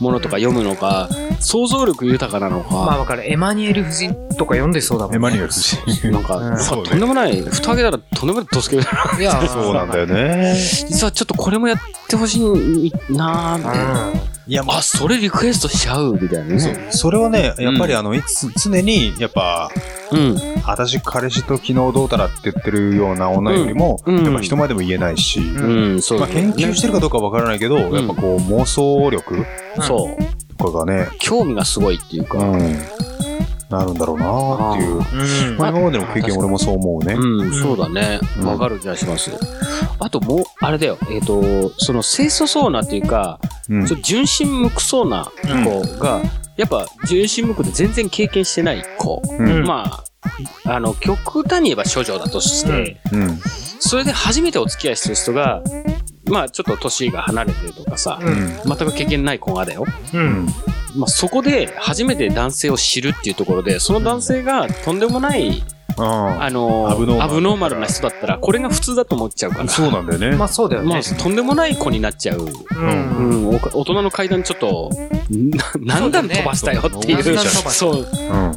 [0.00, 1.08] ものとか読むのか、
[1.40, 3.30] 想像力豊かなのか、まあわかる。
[3.30, 5.16] エマニュエル夫人とか読んでそうだもんね。
[5.16, 6.10] エマニュエル夫人。
[6.10, 9.20] なんか、うんとんでもない、蓋開けたらとんでもないドスケベだな。
[9.20, 10.54] いや、そうなんだよね。
[10.56, 11.78] 実はちょっとこれもやっ
[12.08, 14.12] てほしいなぁ、みたいな。
[14.48, 16.86] いや、まあ、それリクエストしちゃうみたいなそうね。
[16.90, 19.70] それはね、やっぱりあの、いつ、常に、やっぱ、
[20.12, 20.62] うん。
[20.64, 29.44] 私彼氏と昨日どうたらって言ってるような女よりも、うんうんやっぱ人前でも言えないし、うん、そうまあ研究してるかどうかわからないけど、んやっぱこう妄想力
[29.80, 30.56] そう。
[30.56, 32.38] とかがね、興味がすごいっていうか。
[32.38, 32.78] うん、
[33.70, 35.50] なるんだろうなっていう。
[35.50, 35.56] うん。
[35.56, 37.14] まあ今までの経験俺もそう思うね。
[37.14, 38.20] うん、そうだね。
[38.38, 39.30] うんわかる気がします。
[39.98, 40.98] あともう、あれだよ。
[41.10, 46.20] えっ、と、その清楚そうなっていうか、うんちょっと純真無垢そうな子が、
[46.56, 49.22] やっぱ純真無垢で全然経験してない子。
[49.26, 50.02] うんま
[50.64, 53.38] あ、あの、極端に言えば処女だとして、うん。
[53.80, 55.62] それで初めてお付き合いする人が、
[56.26, 58.36] まあちょっと年が離れてるとかさ、うん。
[58.64, 59.84] 全く経験ない子がだよ。
[60.14, 60.16] う。
[60.16, 60.46] うんん。
[60.96, 65.64] まあそこで初めて男性を知るっていうところで、その男性がとんでもない、
[65.98, 69.68] ああのアブノーマルアブノーマルな人だったら、これが普通だと思っちゃうから。
[69.68, 70.36] そうなんだよね。
[70.36, 71.02] まあそうだよまあ、ね。
[71.02, 72.46] とんでもない子になっちゃう。
[72.46, 72.48] う。
[72.76, 75.18] うんん、お大人の階段ちょっと、な
[75.80, 77.22] 何段飛ばしたよっていう。
[77.38, 78.08] そうそう、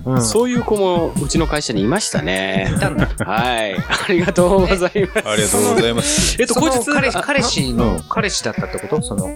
[0.05, 0.15] うん。
[0.15, 0.23] うん。
[0.23, 2.71] そういう子もうちの会社にいましたね。
[2.75, 3.07] いたんだ。
[3.25, 3.75] はい。
[3.75, 4.85] ありがとうございます。
[5.29, 6.41] ありがとうございます。
[6.41, 9.01] えっと、その後日、彼彼氏うんの、彼氏だったってこと？
[9.01, 9.29] その、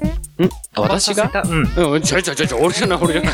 [0.75, 1.32] あ私が？
[1.45, 1.93] うん。
[1.93, 3.34] うん、ちょいちょいちょいちょい、俺じゃない、俺じゃない。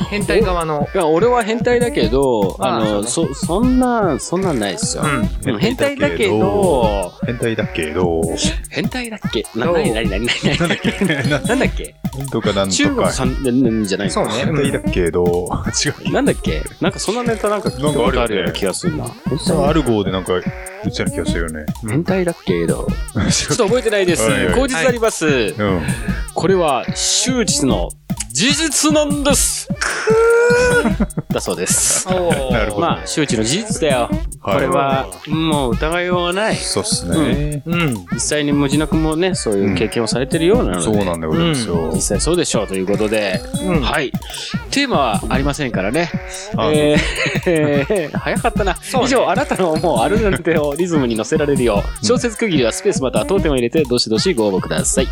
[0.10, 0.88] 変態側の。
[0.94, 5.02] いや、俺は変態だけど、あの、そ、そんな、そんなんないっすよ。
[5.04, 5.52] うん。
[5.54, 8.20] うん変態だけど、変態だけど、
[8.70, 9.44] 変態だっけ？
[9.54, 10.58] な、どうなになになになに？
[10.58, 11.04] なんだっけ？
[11.04, 11.94] な なんだっけ？
[12.18, 13.02] なんとかなん中とか。
[13.02, 14.12] 国さんんじゃないの？
[14.12, 14.32] そうね。
[14.32, 15.48] 変態だけど、
[16.04, 16.12] 違う。
[16.12, 16.62] なんだっけ？
[16.80, 19.06] なんかそんなネタなんか聞いたことあるような気がするな。
[19.38, 20.42] さあ、る号でなんか言っ
[20.84, 21.66] てた気がするよね。
[21.88, 22.66] 変態だっけ？
[22.66, 22.86] ど。
[23.30, 24.54] ちょっと覚えてないですはいはい。
[24.54, 25.26] 口実あります。
[25.26, 25.80] うん。
[26.34, 27.88] これは、終日の
[28.36, 29.66] 事実なんです。
[31.32, 32.06] だそうです。
[32.52, 32.80] なるほど。
[32.82, 34.10] まあ、周知の事実だよ。
[34.42, 36.56] こはいれは、もう疑いようがない。
[36.56, 37.62] そうっすね。
[37.64, 38.06] うん。
[38.12, 42.02] 実際に文字なくもね、そういう経験をされてるようなので、そうなんでございますよ実。
[42.02, 43.80] 際そうでしょうということで、うん。
[43.80, 44.12] はい。
[44.70, 46.10] テーマはありませんからね。
[46.58, 48.76] あえー、 早かったな。
[49.02, 55.08] 以上、あなたのもうあるなんてをリズムに乗せられるよう、小説区切りはスペースまたは当店を入れて、どしどしご応募ください。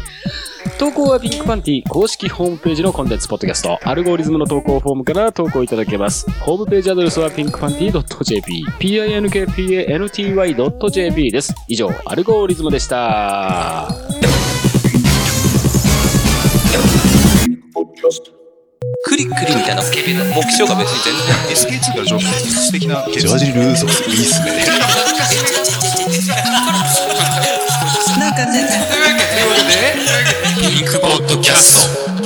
[0.78, 6.28] 投稿はピンクパンティ公式ホームページのコンテンツポッドキャスト、アルゴリズムの投稿フォームから投稿いただけます。
[6.40, 11.54] ホームページアドレスはピンクパンティ .jp、pinkpanty.jp です。
[11.68, 13.88] 以上、アルゴリズムでした。
[19.04, 21.34] クリックリみたいな目標が別に全然
[21.80, 24.64] SK2 から素敵なジャージルーソーいいっすね。
[28.18, 29.24] なんかねというわけ
[30.40, 32.24] でピンクポッドキャスト。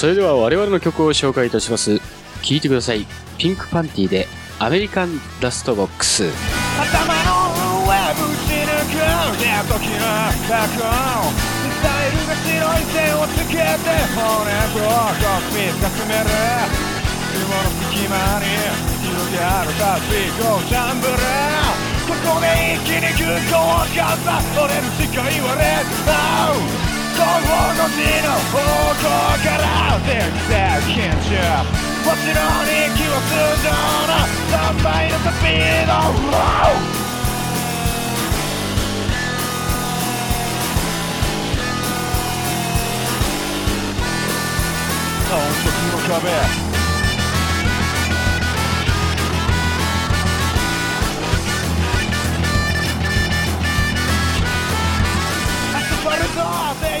[0.00, 2.00] それでは我々の曲を紹介いたします。
[2.40, 3.04] 聴いてください。
[3.36, 4.26] ピンクパンティで
[4.58, 6.24] アメリカンラストボックス。
[6.80, 10.08] 頭の上ぶち抜くね時の
[10.48, 12.48] 錯音ミサイルが白
[12.80, 13.76] い線をつけて
[14.16, 16.24] 骨とコスミかすめる
[17.36, 18.56] 雲の隙間に
[19.04, 21.12] 広がるパシフィコジャンブル
[22.08, 26.89] ここで一気に空港をかった俺の視界はレッド
[27.20, 28.56] 後方の字の方
[28.96, 29.04] 向
[29.44, 30.08] から全
[30.48, 30.56] 然
[30.88, 31.36] 緊張
[32.02, 33.68] こっちの方に気は通常
[34.08, 34.12] の
[34.48, 35.90] 3倍のスピード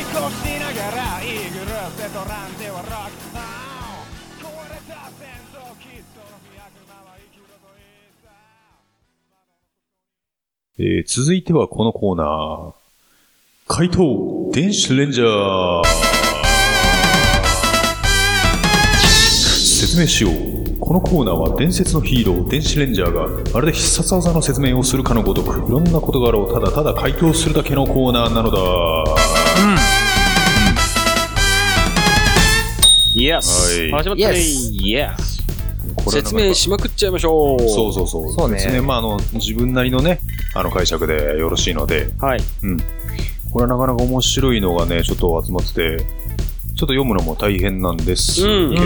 [0.00, 2.88] イーグルセトランではク
[4.42, 5.84] 壊れた戦争の生
[10.76, 12.72] き、えー、続いてはこのコーナー。
[13.68, 15.84] 怪盗電子レンジャー。
[19.44, 20.78] 説明しよう。
[20.80, 28.58] このコーナーは伝説のヒーロー電子レンジャーがまるで必殺技の説明をするかのごとくいろんな事柄をただただ回答するだけのコーナーなのだ。
[28.58, 29.89] うん。
[33.24, 35.40] い始まったね Yes Yes!
[35.96, 37.58] これ説明しまくっちゃいましょう。
[37.68, 38.32] そうそうそう。
[38.32, 40.20] そうね説明まあ、あの、自分なりのね、
[40.54, 42.40] あの解釈でよろしいので、はい。
[42.62, 42.78] うん。
[43.52, 48.42] これはなかなか面白いのがね、ちょっと集まってて、ちょっと読むのも大変なんですけ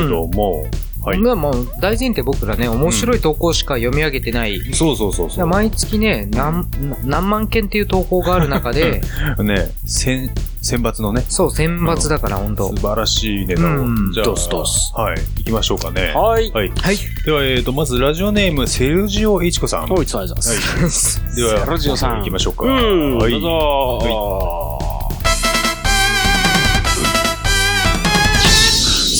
[0.09, 0.65] ども、
[1.05, 1.19] はい。
[1.19, 4.61] まあもう大前提僕らね、面白い投稿しか読み上げてない。
[4.73, 5.47] そうそうそうそう。
[5.47, 6.67] 毎月ね、何、
[7.05, 9.03] 何万件っていう投稿がある中で、
[9.39, 13.67] ね、選、選抜のね、そう、選抜だから、本当素晴らしいネタを。
[13.67, 15.17] うんじゃあ、ドスドスはい。
[15.37, 16.15] 行きましょうかね。
[16.15, 16.51] はい。
[16.53, 16.71] はい。
[16.71, 16.97] はい。
[17.27, 19.93] では、えっ、と、まず、ラジオネーム、セルジオ・エイチコさん。
[19.93, 21.37] おい、つわります。
[21.37, 22.65] では、 セルジオさん行きましょうか。
[22.65, 23.33] うん、はい。
[23.33, 24.79] どうぞ。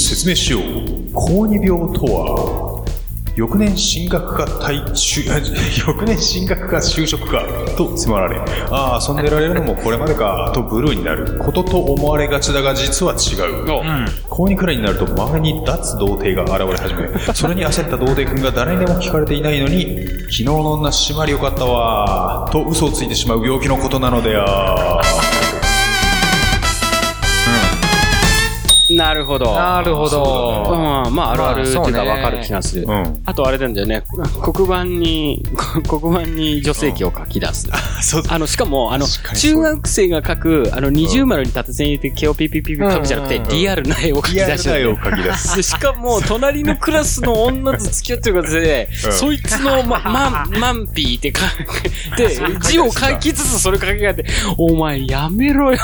[0.09, 0.63] 説明しよう。
[1.13, 2.64] 高二病とは、
[3.37, 5.23] 翌年進学か退就、
[5.87, 7.45] 翌年進学か就職か
[7.77, 8.39] と迫られ、
[8.71, 13.71] ああ、遊んでられるのもこれまでかとブルーになることと思われがちだが実は違う。
[13.71, 13.83] お
[14.29, 25.01] 高2くらいになると周りに脱童貞が現れ始め、 それに焦った童貞君が誰にでも聞かれていないのに、昨日の女締まりよかったわと嘘をついてしまう病気のことなのであ
[28.97, 29.55] なるほど。
[29.55, 31.07] なるほど。
[31.07, 32.85] うん、まあ、あるあるっていうか分かる気がする。
[32.87, 33.23] うん。
[33.25, 34.03] あとあれなんだよね、
[34.43, 35.45] 黒板に、
[35.89, 37.69] 黒板に女性器を書き出す。
[38.03, 45.57] そうあの、しかも、あの、中学生が書く、あの、二重丸に縦線入れて毛をピピピピ書くじゃなくて、リアルな絵を書きリア出してるルな絵を描き出す。
[45.57, 49.13] で しかも、隣のクラスの女と付き合ってることで、うん。
[49.13, 51.45] そいつの、ま、まん、マンピーって書
[52.25, 54.25] いて、字を書きつつそれ書き換えて、
[54.57, 55.79] お前やめろよ。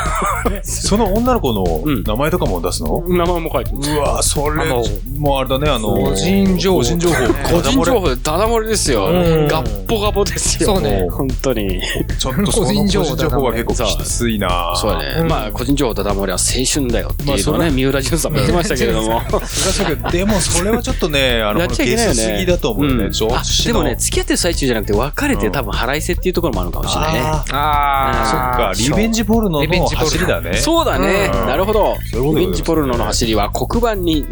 [0.63, 2.03] その女の子うん。
[2.03, 3.77] の名前とかも出すの、名前も書いてる。
[3.77, 7.15] うわそれもうあれだね、あの、個人情報個人情報。
[7.55, 9.07] 個人情報でダダ漏れですよ。
[9.07, 10.75] うんガッポガポですよ。
[10.75, 11.81] そうね本当に。
[12.19, 15.21] ちょっとその個人情報は結構きついなそうだね。
[15.21, 19.21] うんまあ、個人情報ダダ漏れは青春だよっていうのをね、三浦淳さんも言ってましたけれども。
[20.11, 22.15] でもそれはちょっとね、あの、やっちゃいけないよね。
[22.15, 23.09] ゲスすぎだと思うよね。
[23.65, 27.21] でもね、付き合ってる最中じゃなくて、別れて多分腹いせっていうところもあるのかもしれないね。
[27.21, 30.53] ああーそっか、リベンジポルノのリベンジポルノ走りだね。
[30.57, 31.31] そうだね。
[31.33, 31.97] うんなるほど。
[32.13, 34.27] リベンジポルノの走りは黒板にうん。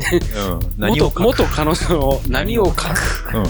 [0.77, 3.37] 何を元、元彼女の何を書く？
[3.37, 3.45] うん。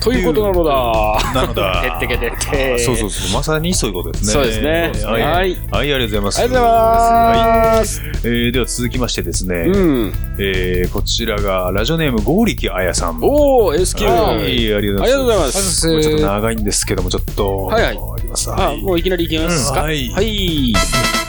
[0.00, 1.32] ということなのだ。
[1.34, 1.82] なのだ。
[2.00, 2.78] てってけてって。
[2.78, 3.32] そうそうそう。
[3.34, 4.32] まさにそういうことですね。
[4.32, 5.22] そうですねはい。
[5.22, 6.38] ははいい、ありがとうございます。
[6.40, 8.00] ありがとうございます。
[8.00, 8.10] はい。
[8.24, 9.54] えー、では続きましてですね。
[9.54, 10.12] うん。
[10.38, 13.18] えー、こちらが、ラジオネーム、ゴーリキあやさん。
[13.22, 14.04] おー、SQ。
[14.06, 15.04] はい、ありがとうございます。
[15.04, 15.80] ありがとうございまあす。
[15.80, 17.56] すこれちょっと長いんですけども、ちょっと。
[17.66, 18.50] はいはいいきます。
[18.50, 18.82] あ、はい。
[18.82, 21.27] もういきなりいきますかうんはいはい。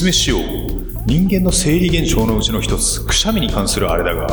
[0.00, 0.40] 説明しよう。
[1.04, 4.26] 人間の生理現象のうちの一つ、くしゃみに関するあれだが、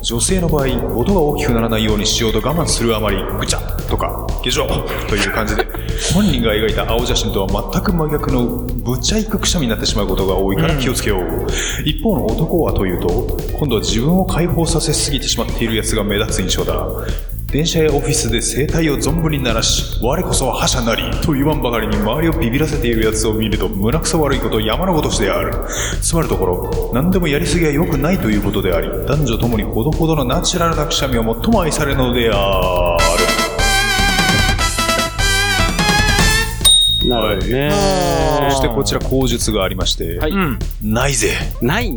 [0.00, 3.58] 女性の場合、音が大きくならないようにしようと我慢するあまり、ぐちゃ
[3.90, 4.66] とか、下場
[5.08, 5.66] という感じで、
[6.14, 11.46] 本人が描いた青写真とは全く真逆のぶちゃいくくしゃみになってしまうことが多いから気をつけよう。
[11.84, 16.88] 一方の男はというと、今度は自分を解放させすぎてしまっている奴が目立つ印象だ。
[17.52, 25.52] 電車やオフィスで声帯を存分に鳴らし、我こそは覇者なりと言わんばかりに周りをビビらせているやつを見ると胸くそ悪いこと山のごとしである。
[26.00, 32.96] つまるところ、何でもやりすぎは良くないということであり、男女ともにほどほどのナチュラルなくしゃみを最も愛されるのであ
[33.56, 33.59] る。
[37.10, 37.70] なるほどね。
[38.50, 40.58] そしてこちら口述がありまして、はいうん。
[40.82, 41.30] ないぜ。
[41.60, 41.90] ない、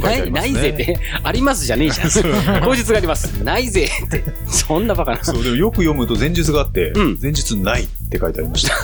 [0.00, 2.08] ない、ないぜって、ありますじゃねえじゃん。
[2.62, 3.26] 口述があります。
[3.42, 4.24] ないぜって。
[4.46, 5.24] そんなバカな。
[5.24, 8.74] そう、でもよく読むと前述があって、うん前述ないって書いてありました。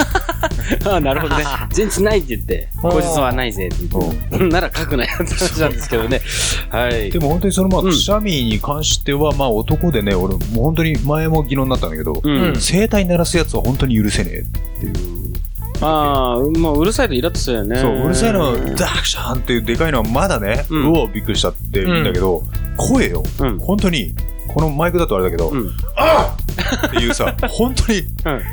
[0.91, 1.45] あ あ、なるほどね。
[1.77, 4.45] 前日ないって言って、口述はないぜって言って。
[4.45, 6.21] なら書くなよって話なんですけどね。
[6.71, 7.19] はいで。
[7.19, 12.55] も本当にそのまあ、うんくしゃみに関しては、まあ男でね、俺、もう本当に前も議論になったんだけど、うん。
[12.61, 15.20] 声帯鳴らすやつは本当に許せねえっていう。
[15.81, 17.79] ああ、もううるさいとイラッとするよね。
[17.79, 22.43] そう、うるさいの、ダクシャンっていうでかいのはまだね、ううんわ、びっくりしたって言うんだけど、
[22.77, 24.15] 声よ、うん本当に、
[24.49, 25.69] このマイクだとあれだけど、うん。
[25.69, 28.01] っていうさ、 本当に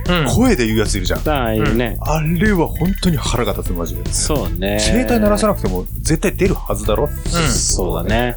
[0.07, 0.21] うん。
[0.21, 0.27] うん。
[0.29, 1.27] 声で言うやついるじゃん。
[1.27, 1.97] ああ、いるね。
[2.01, 4.13] あれは本当に腹が立つ、マジで。
[4.13, 4.79] そうね。
[4.79, 7.09] 声帯鳴らさなくても絶対出るはずだろ、
[7.49, 8.35] そうだね。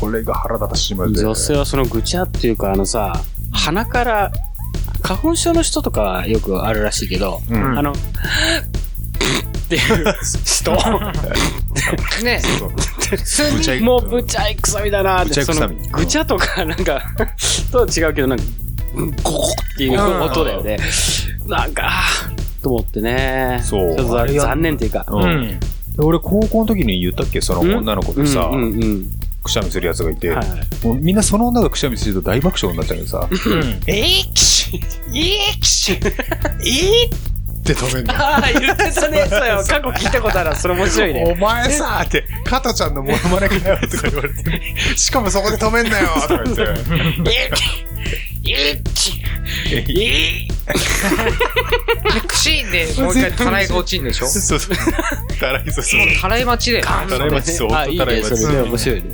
[0.00, 1.20] これが腹立たしまで。
[1.20, 3.20] 女性はそのぐちゃっていうか、あのさ、
[3.52, 4.32] 鼻から、
[5.02, 7.78] 花粉症の人とかよくあるらしいけど、うん。
[7.78, 7.94] あの、っ
[9.68, 10.72] ていう人、
[12.24, 12.42] ね。
[13.80, 17.02] もうぶちゃいくさみだなって、ぶちゃいくさみそのぐちゃとかなんか、
[17.72, 18.44] とは違うけど、なんか、
[18.94, 19.42] ゴコ
[19.74, 20.78] っていう音だよね。
[21.46, 21.90] なんか、
[22.62, 23.60] と思ってね。
[23.64, 25.04] そうちょっと残念っていうか。
[25.08, 25.60] うんうん。
[25.60, 25.66] で
[25.98, 27.40] 俺、高校の時に言ったっけ？
[27.40, 29.06] その女の子とさ、うんうんうん。
[29.42, 30.86] くしゃみするやつがいて、はい。
[30.86, 33.28] もうみんなその女がくしゃみすると大爆笑になっちゃうけどさ、
[33.86, 37.32] えー、きしえー、きしえー、
[37.62, 38.12] って止めんの。
[38.14, 39.26] ああ、言ってたね。
[39.28, 39.64] そうよ。
[39.68, 40.54] 過去聞いたことある。
[40.56, 41.34] それ面白いね。
[41.36, 44.44] お前さーって、加トちゃんのモノマネかよとか言われて、
[44.96, 46.62] しかもそこで止めんなよとか言って、
[50.64, 54.26] で、くしんで、もう一回、たらいが落ちんでしょ？
[54.26, 54.76] そうそう。
[55.40, 56.00] たらいそうそう。
[56.20, 56.84] たらい待ちだよ。
[57.08, 57.72] たらい待ちそう。
[57.72, 57.98] あ、いいね。
[57.98, 59.10] たらい待ちそれね、面白いね。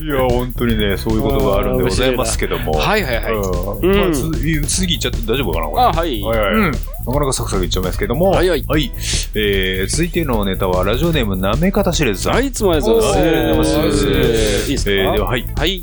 [0.00, 2.72] いや、本当にね、そういうことがあるんでございますけども。
[2.72, 3.34] はいはいはい。
[3.34, 6.20] うんまあつ次行っちゃって大丈夫かなあ、はい。
[6.22, 6.54] はいはい。
[6.54, 8.30] うんなかなかサクサクいっちゃいますけども。
[8.30, 8.64] はいはい
[9.34, 12.34] えー、続いてのネタは、ラジオネーム、なめかたしれずさん。
[12.34, 13.18] はい、いつもありがとうございます。
[13.18, 14.90] ありがとうございますいいですか？
[14.90, 15.48] えー、では、はい。
[15.56, 15.82] はい。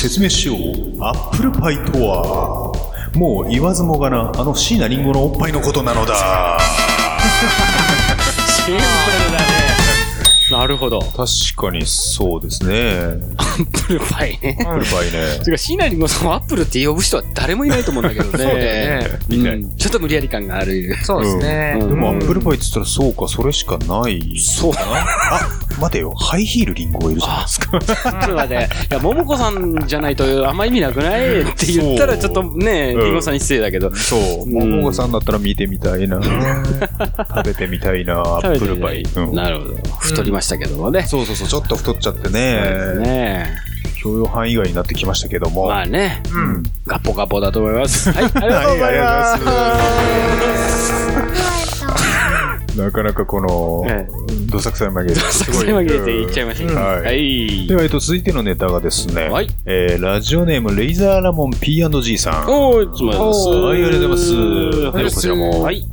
[0.00, 0.56] 説明しよう。
[1.04, 2.72] アップルパイとは、
[3.14, 6.58] もう言わずもがな、あの椎名林檎のおっぱいのことなのだ。
[8.48, 9.46] シンプルだね。
[10.50, 11.00] なるほど。
[11.00, 11.14] 確
[11.54, 13.20] かにそうですね。
[13.36, 14.56] アップルパイね。
[14.60, 15.44] アップルパイね。
[15.44, 18.30] てか、シーナリンゴさんをアップルって呼ぶ人は誰もいないと思うんだけどね。
[18.32, 20.96] そうだよねうんちょっと無理やり感がある。
[21.04, 21.76] そうですね。
[21.78, 24.38] うんでも、アップルパイって言ったら、そうか、それしかない。
[24.38, 24.96] そうだな。
[24.96, 25.48] あ、
[25.80, 26.14] 待てよ。
[26.14, 27.80] ハイヒールリンゴがいるじゃないですか。
[27.80, 28.54] ちょっと待って。
[28.54, 31.40] いや、桃子さんじゃないとあんま意味なくない？
[31.40, 33.94] って言ったらちょっとね、うんリンゴさんに失礼だけど。
[33.94, 34.46] そう。
[34.46, 36.20] んももごさんだったら見てみたいな。
[36.22, 39.02] 食べてみたいな、アップルパイ。
[39.02, 39.74] うんなるほど。
[40.00, 41.02] 太りましたけどもね。
[41.02, 42.60] そうそうそう、ちょっと太っちゃってね。
[43.00, 43.46] ね
[44.02, 45.68] 許容範囲外になってきましたけども。
[45.68, 46.62] まあね、うん。
[46.86, 48.10] ガポガポだと思います。
[48.10, 50.99] はい、ありがとうございます。
[52.80, 54.08] なかなかこのえ、
[54.46, 55.20] どさくさい紛れて。
[55.20, 56.80] 作戦紛れていっちゃいました。
[56.80, 57.76] はいはいで。
[57.76, 62.48] は、えっと、続いてのネタがですね、はいえー、ラジオネーム、レイザーラモン P&G さん。
[62.48, 63.48] おー、いつもありがとうございます。
[63.52, 64.34] はい、ありがとうございます。
[64.34, 65.62] はいはい、こちらも。
[65.62, 65.84] はい。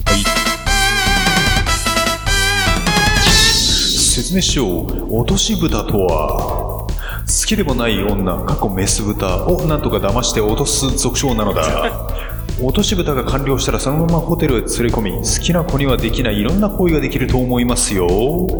[4.17, 5.19] 説明しよう。
[5.19, 6.87] 落とし蓋とは、
[7.27, 12.09] 好きでもない女、過去メス豚をなんとか騙して落とす俗称なのだ。
[12.59, 18.07] 落とし蓋が完了したらそのままホテルへ連れ込み、好きな子にはできないいろんな行為ができると思いますよ。
[18.09, 18.59] 思いま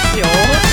[0.00, 0.69] すよ。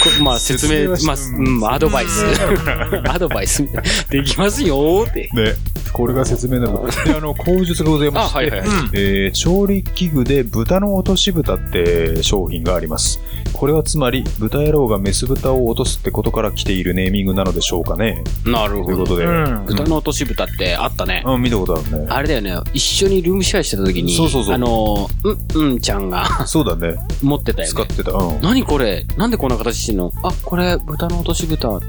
[0.00, 2.24] こまあ説明、まあ、うん、アドバイス。
[3.08, 3.82] アドバイスみたいな。
[4.10, 5.28] できますよーって。
[5.34, 5.54] ね。
[5.92, 7.04] これが説明なのか。
[7.04, 8.60] で、あの、口述がございまして、あはいはい
[8.92, 13.20] えー調理器具で豚の落とし蓋って商品があります。
[13.52, 18.22] これはつまり、豚野郎がメス豚を落とすってことから来ているネーミングなのでしょうかね。
[18.44, 18.84] なるほど。
[18.84, 19.24] ということで。
[19.24, 21.22] うん豚の落とし豚ってあったね。
[21.26, 22.06] うん、見たことあるね。
[22.08, 26.96] あれだよね、一緒にルームシェアしてた時に、そうそうそうあの、うん、うんちゃんがそうだね。
[27.22, 27.72] 持ってたよね。
[27.72, 28.12] 使ってた。
[28.12, 28.40] うん。
[28.40, 29.06] 何これ？
[29.16, 31.68] なんでこんな形しのあ、これ、豚の落とし豚。
[31.76, 31.80] あ、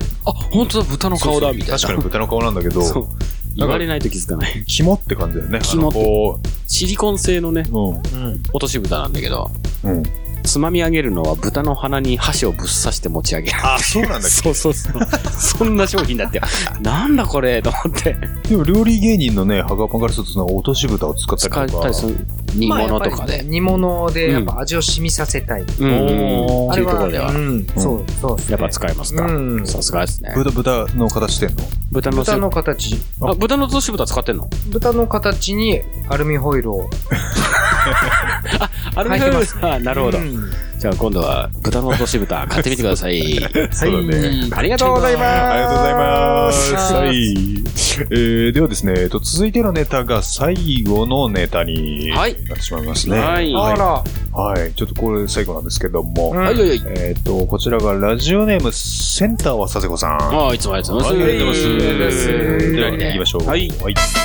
[0.51, 1.75] 本当だ、豚の顔だ、みたいな。
[1.75, 3.07] 確かに豚の顔なんだけど、そう。
[3.55, 4.63] 言われないと気づかない。
[4.65, 5.59] 肝って感じだよね。
[5.61, 7.89] 肝ってあのこシリコン製のね、う、うん。
[7.89, 7.91] う
[8.29, 8.43] ん。
[8.53, 9.51] 落とし豚なんだけど、
[9.83, 10.03] うん。
[10.43, 13.57] つまみ上げるのは豚の鼻に箸をぶっ刺して持ち上げる。
[13.63, 14.93] あ、そうなんだっ そうそうそう。
[15.39, 16.41] そんな商品だって。
[16.81, 18.15] なんだこれと思って。
[18.43, 21.79] けでも料理芸人のね、ハガパンからすると、その落とし豚を使った使りとか。
[21.79, 23.43] ったりする煮物とかまあやっぱりで。
[23.45, 25.61] 煮物でやっぱ味を染みさせたい。
[25.79, 25.95] うんうん。
[26.45, 27.37] おーっていうところではう。
[27.37, 28.51] ん、そう、そうですね。
[28.51, 29.25] やっぱ使えますか。
[29.25, 30.33] うんさすがですね。
[30.35, 31.63] 豚、豚の形してんの？
[31.91, 32.97] 豚のせ豚の形。
[33.21, 34.49] あ、豚の落とし豚使ってんの？
[34.67, 36.89] 豚の形にアルミホイルを。
[38.95, 40.21] あれ入ってますあ、なるほどう。
[40.21, 43.37] んじゃあ今度は豚の落とし豚買ってみてください。
[43.71, 44.49] そうだね。
[44.51, 45.25] ありがとうございます。
[45.25, 46.73] ありがとうございます。
[46.73, 47.17] はいはい。
[48.09, 53.19] えー、ではですね、えっと、続いてのネタが最後のネタになはいってしまいますね。
[53.19, 54.03] はいあら。
[54.41, 54.73] はい。
[54.73, 56.81] ちょっとこれ最後なんですけども、うんはいはいはい。
[56.97, 60.17] えっと、こちらがラジオネームセンターは佐世子さん。
[60.17, 61.21] ああ、いつもありがとうございます。
[61.21, 61.67] はいありがとうございます。
[61.67, 63.47] ありがとうございますでは行きましょう。
[63.47, 64.20] はい。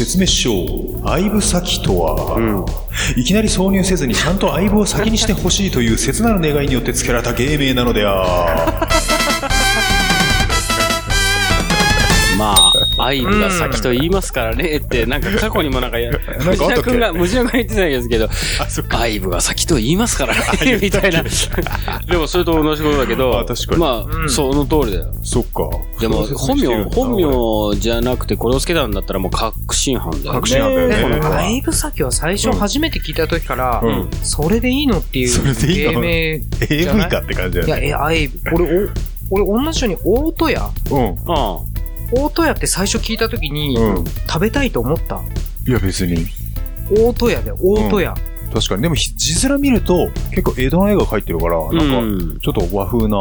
[0.00, 1.02] 説明しよう。
[1.06, 2.64] 相武先とは、うん。
[3.20, 9.19] いきなり挿入せずにちゃんと相棒を先にしてほしいという切なる願いによって付けられた芸名なのであま
[13.10, 16.10] 愛部が先と言いますからねって、なんか過去にもなんかや、
[16.44, 18.28] ムジナ君が、ムジナ君が言ってないですけど、
[18.90, 21.22] 愛部が先と言いますからね、 みたいな。
[22.08, 25.12] でもそれと同じことだけど、あ確かにまあ、うんその通りだよ。
[25.22, 25.68] そっか。
[26.00, 30.30] でも、本名、本名じゃなくてこれをつけたんだったらもう確信犯だよね。
[30.32, 35.92] 確信犯だよねでも、これはライブ先は最初初めて聞いた時から、うんそれでいいのっていうそれでいいの？
[35.92, 36.36] 芸名。
[36.36, 36.42] い？
[36.70, 37.88] AV かって感じだよや、ね。
[37.88, 38.64] え、あい、俺、
[39.30, 41.16] お、俺同じように大戸屋うん。
[41.28, 41.58] あ
[42.12, 44.04] 大戸屋って最初聞いた時に、うん。
[44.04, 45.20] 食べたいと思った？
[45.66, 46.26] いや別に。
[46.90, 48.14] 大戸屋で、大戸屋。
[48.52, 48.82] 確かに。
[48.82, 53.16] でも、ひ字面見ると、結構江戸の絵が描いてるから、なんか、うんちょっと和風な。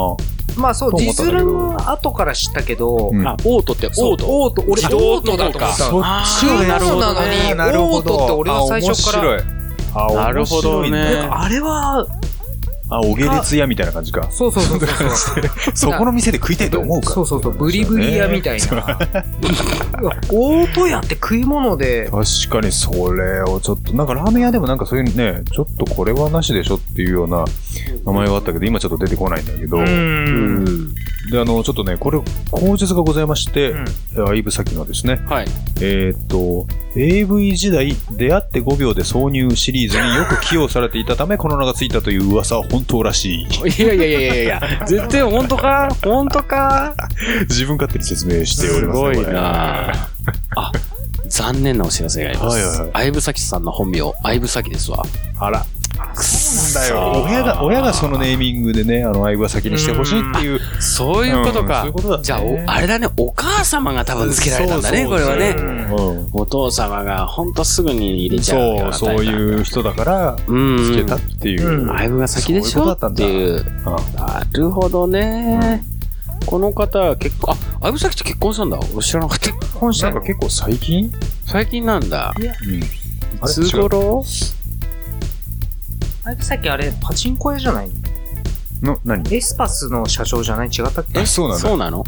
[0.57, 4.25] まあそう、と思字ったんだけど面は後から知ったけど、うんあ、オートって、オート。
[4.27, 6.03] オート、俺、自動オートだと思ったそっの。
[6.25, 8.37] ちをねなるほどねなるほオートってど。
[8.39, 9.41] 俺は最初からあ面白い。
[9.93, 12.07] あ、なるほどね面白いあれは、
[12.89, 14.27] あ、お下劣屋みたいな感じか。
[14.31, 15.43] そうそうそうそうそう。
[15.75, 17.13] そこの店で食いたいと思うから。
[17.15, 18.99] そうそうそう、ブリブリ屋みたいな。
[20.29, 27.45] 大戸屋って食い物で、確かにそれをちょっと、なんかラーメン屋でもなんかそういうね、ちょっとこれはなしでしょっていうような
[28.05, 29.81] 名前があったけど、今ちょっと出てこないんだけど、う。
[29.81, 30.95] うんん。
[31.29, 32.19] で、あの、ちょっとね、これ、
[32.51, 35.45] 口述がございまして、うん相武咲のですね、はい。
[35.81, 43.43] えーっと、AV 時代、出会って5秒で挿入シリーズによく起用されていたため、この名がついたという噂は本当らしい。
[43.43, 43.47] い
[43.85, 45.89] やいやいやいやいや、 絶対本当か？
[46.03, 46.95] 本当か？
[47.47, 49.13] 自分勝手に説明しておりますね。
[49.15, 49.91] すごいな
[50.55, 50.71] あ、
[51.29, 52.57] 残念なお知らせがあります。
[52.57, 55.05] はいはいはい相武咲さんの本名、相武咲ですわ。
[55.39, 55.65] あら。
[56.15, 57.23] そうだよ。
[57.25, 60.59] 親が、親がそのネーミングでね、あの、相武咲にしてほしいっていう。
[60.81, 61.83] そういうことか。
[61.83, 65.55] うんそういうことだねじゃあ、おあれだね、お母様が多分つけられたんだね、これはね。
[65.57, 66.29] うん。
[66.33, 70.77] お父様がほんとすぐに入れちゃうようそう、そうなタイプなんだいう人だから、うん。
[70.83, 71.67] つけたっていう。
[71.67, 73.65] うん相武が先でしょっていう。
[73.85, 75.83] あなるほどね。
[76.45, 78.79] この方、結構、あ、相武咲って結婚したんだ。
[78.93, 79.51] 俺知らなかった。
[79.77, 81.11] 本社なんか結構最近？
[81.45, 82.33] 最近なんだ。
[82.37, 82.79] うん。
[82.79, 82.83] い
[83.47, 84.23] つ頃？
[86.29, 87.89] あれさっきあれ、パチンコ屋じゃない？
[88.81, 89.35] のの、何？
[89.35, 90.67] エスパスの社長じゃない？
[90.67, 91.19] 違ったっけ？
[91.19, 91.67] え、そうなんだ。
[91.67, 92.03] そうなの？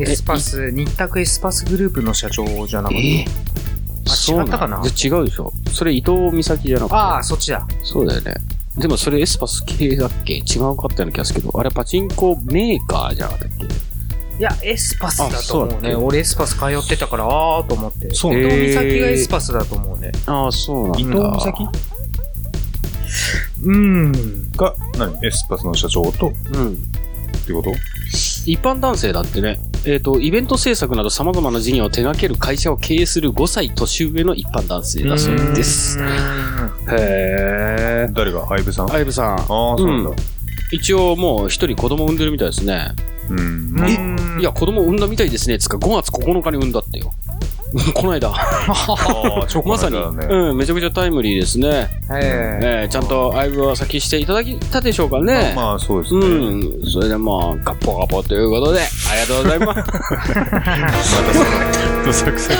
[0.00, 3.04] エスパス、日拓エスパスグループの社長じゃなかった？
[3.04, 3.24] え
[4.06, 4.82] あそうなの違ったかな？
[4.88, 6.94] じゃあ違うでしょそれ伊東美咲じゃなくて。
[6.94, 7.66] ああ、そっちだ。
[7.82, 8.34] そうだよね。
[8.76, 10.34] でもそれエスパス系だっけ？
[10.34, 13.66] 違うかったような気がするけど、あれパチンコメーカーじゃなかったっけ？
[14.38, 15.90] いや、エスパスだとあそう思うね。
[15.90, 18.14] だっけ俺エスパス通ってたから、あーと思って。
[18.14, 20.12] そうなんだ伊東美咲がエスパスだと思うね。
[20.26, 20.98] ああ、そうなんだ。
[21.00, 21.68] 伊東美咲？
[23.64, 24.12] うん。
[24.52, 25.26] が、何？
[25.26, 26.72] エスパスの社長と、うん。
[26.72, 26.76] っ
[27.46, 27.72] てこと？
[28.46, 35.98] 一般男性だってね、えっ、と、イベント制作など様々な事業を手掛ける会社を経営する5歳年上の一般男性だそうです。
[35.98, 36.06] うん
[36.92, 38.12] へー。
[38.12, 38.46] 誰が？
[38.48, 38.90] 相武さん？
[38.90, 40.10] あアイブさん、あー、そうなんだ。
[40.72, 42.94] 一応もう一人子供産んでるみたいですね。
[43.28, 43.38] うん。
[43.38, 45.58] うんいや、子供産んだみたいですね。
[45.58, 47.12] つか5月9日に産んだってよ。
[47.94, 48.30] この間。
[49.64, 49.96] まさに。
[49.96, 51.88] うん、めちゃくちゃタイムリーですね。
[52.12, 55.52] ええーちゃんとアイブは先していただけたでしょうかね。
[55.54, 56.54] まあ、そうですうね。
[56.54, 56.82] ん。
[56.84, 59.76] それでまあ、ガッポガポということで、ありがとうございます。
[59.76, 61.18] またそ
[61.98, 62.52] の、どさくさ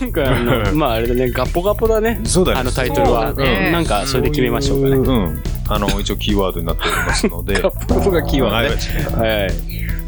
[0.00, 2.20] 今回あの、 まああれだね、ガッポガポだね。
[2.24, 2.60] そうだね。
[2.60, 3.32] あのタイトルは。
[3.72, 4.96] なんかそれで決めましょうかね。
[4.96, 5.42] うん。
[5.72, 7.54] あの、一応キーワードになっておりますので。
[7.62, 9.50] ガッポガポがキーワードねはいはい。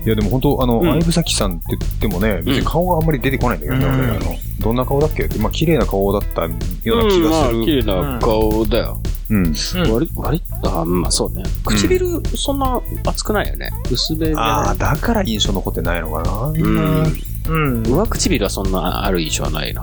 [0.05, 5.29] いや、でも本当、あの、うん相武咲さんって言ってもね、別に顔があんまり出てこないんだけどね、うん俺あの、どんな顔だっけ？
[5.39, 7.65] まあ、綺麗な顔だったような気がする。
[7.65, 8.99] 綺麗な顔だよ。
[9.31, 9.37] うん。
[9.47, 9.53] うん
[9.93, 11.45] 割り、割り、あ、まあそうね。
[11.65, 13.71] 唇、そんな厚くないよね。
[13.91, 14.41] 薄めでね。
[14.41, 16.47] ああ、だから印象残ってないのかな。
[16.49, 17.13] うん。
[17.49, 17.83] うん。
[17.85, 19.83] 上唇はそんなある印象はないな。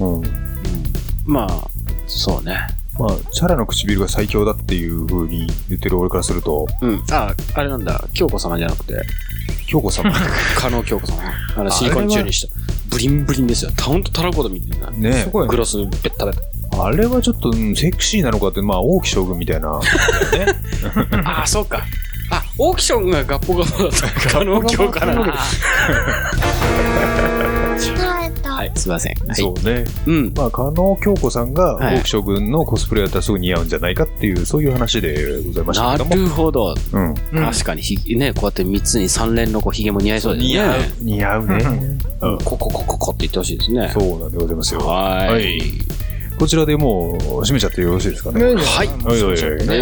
[0.00, 0.22] うん。
[1.24, 1.68] まあ、
[2.08, 2.56] そうね。
[2.98, 7.02] まあ、チャラの唇が最強だっていう風に言ってる俺からすると、うん。
[7.10, 8.04] あ、あれなんだ。
[8.12, 8.94] 京子様じゃなくて、
[9.66, 10.12] 京子様？
[10.56, 11.18] 加納京子様。
[11.56, 12.52] あの、シリコン中にした。
[12.90, 13.70] ブリンブリンですよ。
[13.74, 14.90] タウンとタラコドみたいな。
[14.90, 16.84] ねすごいグロスベッタベタ。
[16.84, 19.80] あれはちょっと、うんセクシーなのかって、まあ、王毅将軍みたいな。
[21.24, 21.82] あ、そうか。
[22.30, 24.30] あ、オーキションがガッポガポだった。
[24.30, 25.14] 加納京かな。
[28.62, 29.26] はい、すいません。
[29.26, 29.36] はい。
[29.36, 29.84] そうね。
[30.06, 30.32] うん。
[30.34, 36.14] まあ、加納京子さんがはい王毅将軍のコスプレやったらすぐ似合うんじゃないかっていう、そういう話でございましたなけども。
[36.16, 36.74] るほど。
[36.92, 37.08] うん。
[37.08, 40.52] うん確かにひ、ね、こうやって3つに3連のこうヒゲも似合いそうですね。
[40.52, 40.80] 似合う。
[41.00, 41.98] 似合うね。
[42.20, 43.90] うんコココココって言ってほしいですね。
[43.92, 44.80] そうなんでございますよ。
[44.80, 45.62] はーい。
[46.42, 48.42] こちらでもう、閉めちゃってよろしいですかね。
[48.42, 49.30] はいはいはいはい大丈夫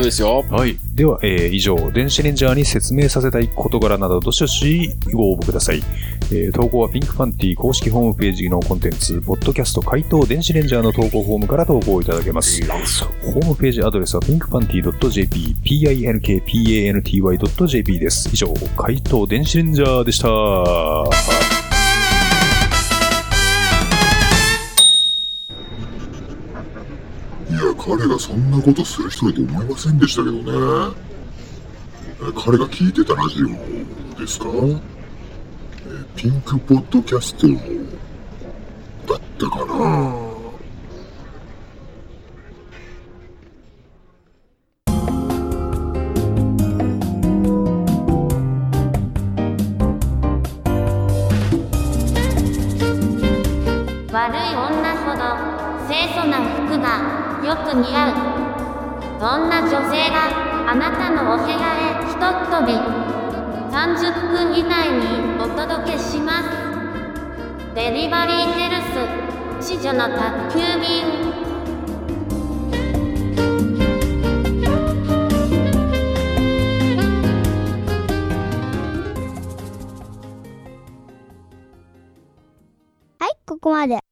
[0.02, 0.44] ですよ。
[0.50, 0.76] はい。
[0.94, 5.82] では、えー以上、電子レンジャーに説明させたい事柄など、どしどしご応募ください。
[6.30, 12.62] えー投稿はピンクパンティ公式ホームページのコンテンツ、ポッドキャスト回答電子レンジャーの投稿フォームから投稿いただけます。
[13.22, 18.28] ホームページアドレスは pinkpanty.jp、pinkpanty.jp です。
[18.34, 20.28] 以上、回答電子レンジャーでした。
[27.82, 30.94] 彼がそんなことする人だと思いませんでしたけどね。
[32.44, 33.46] 彼が聞いてたラジオ
[34.20, 34.46] ですか？
[36.14, 37.48] ピンクポッドキャスト
[39.10, 40.19] だったかな。
[59.30, 62.72] そんな女性があなたのお部屋へひとっ飛び。
[63.70, 66.48] 30分以内にお届けします。
[67.76, 68.82] デリバリーヘル
[69.62, 71.30] ス、子女の宅急便。
[83.46, 84.09] ここまで。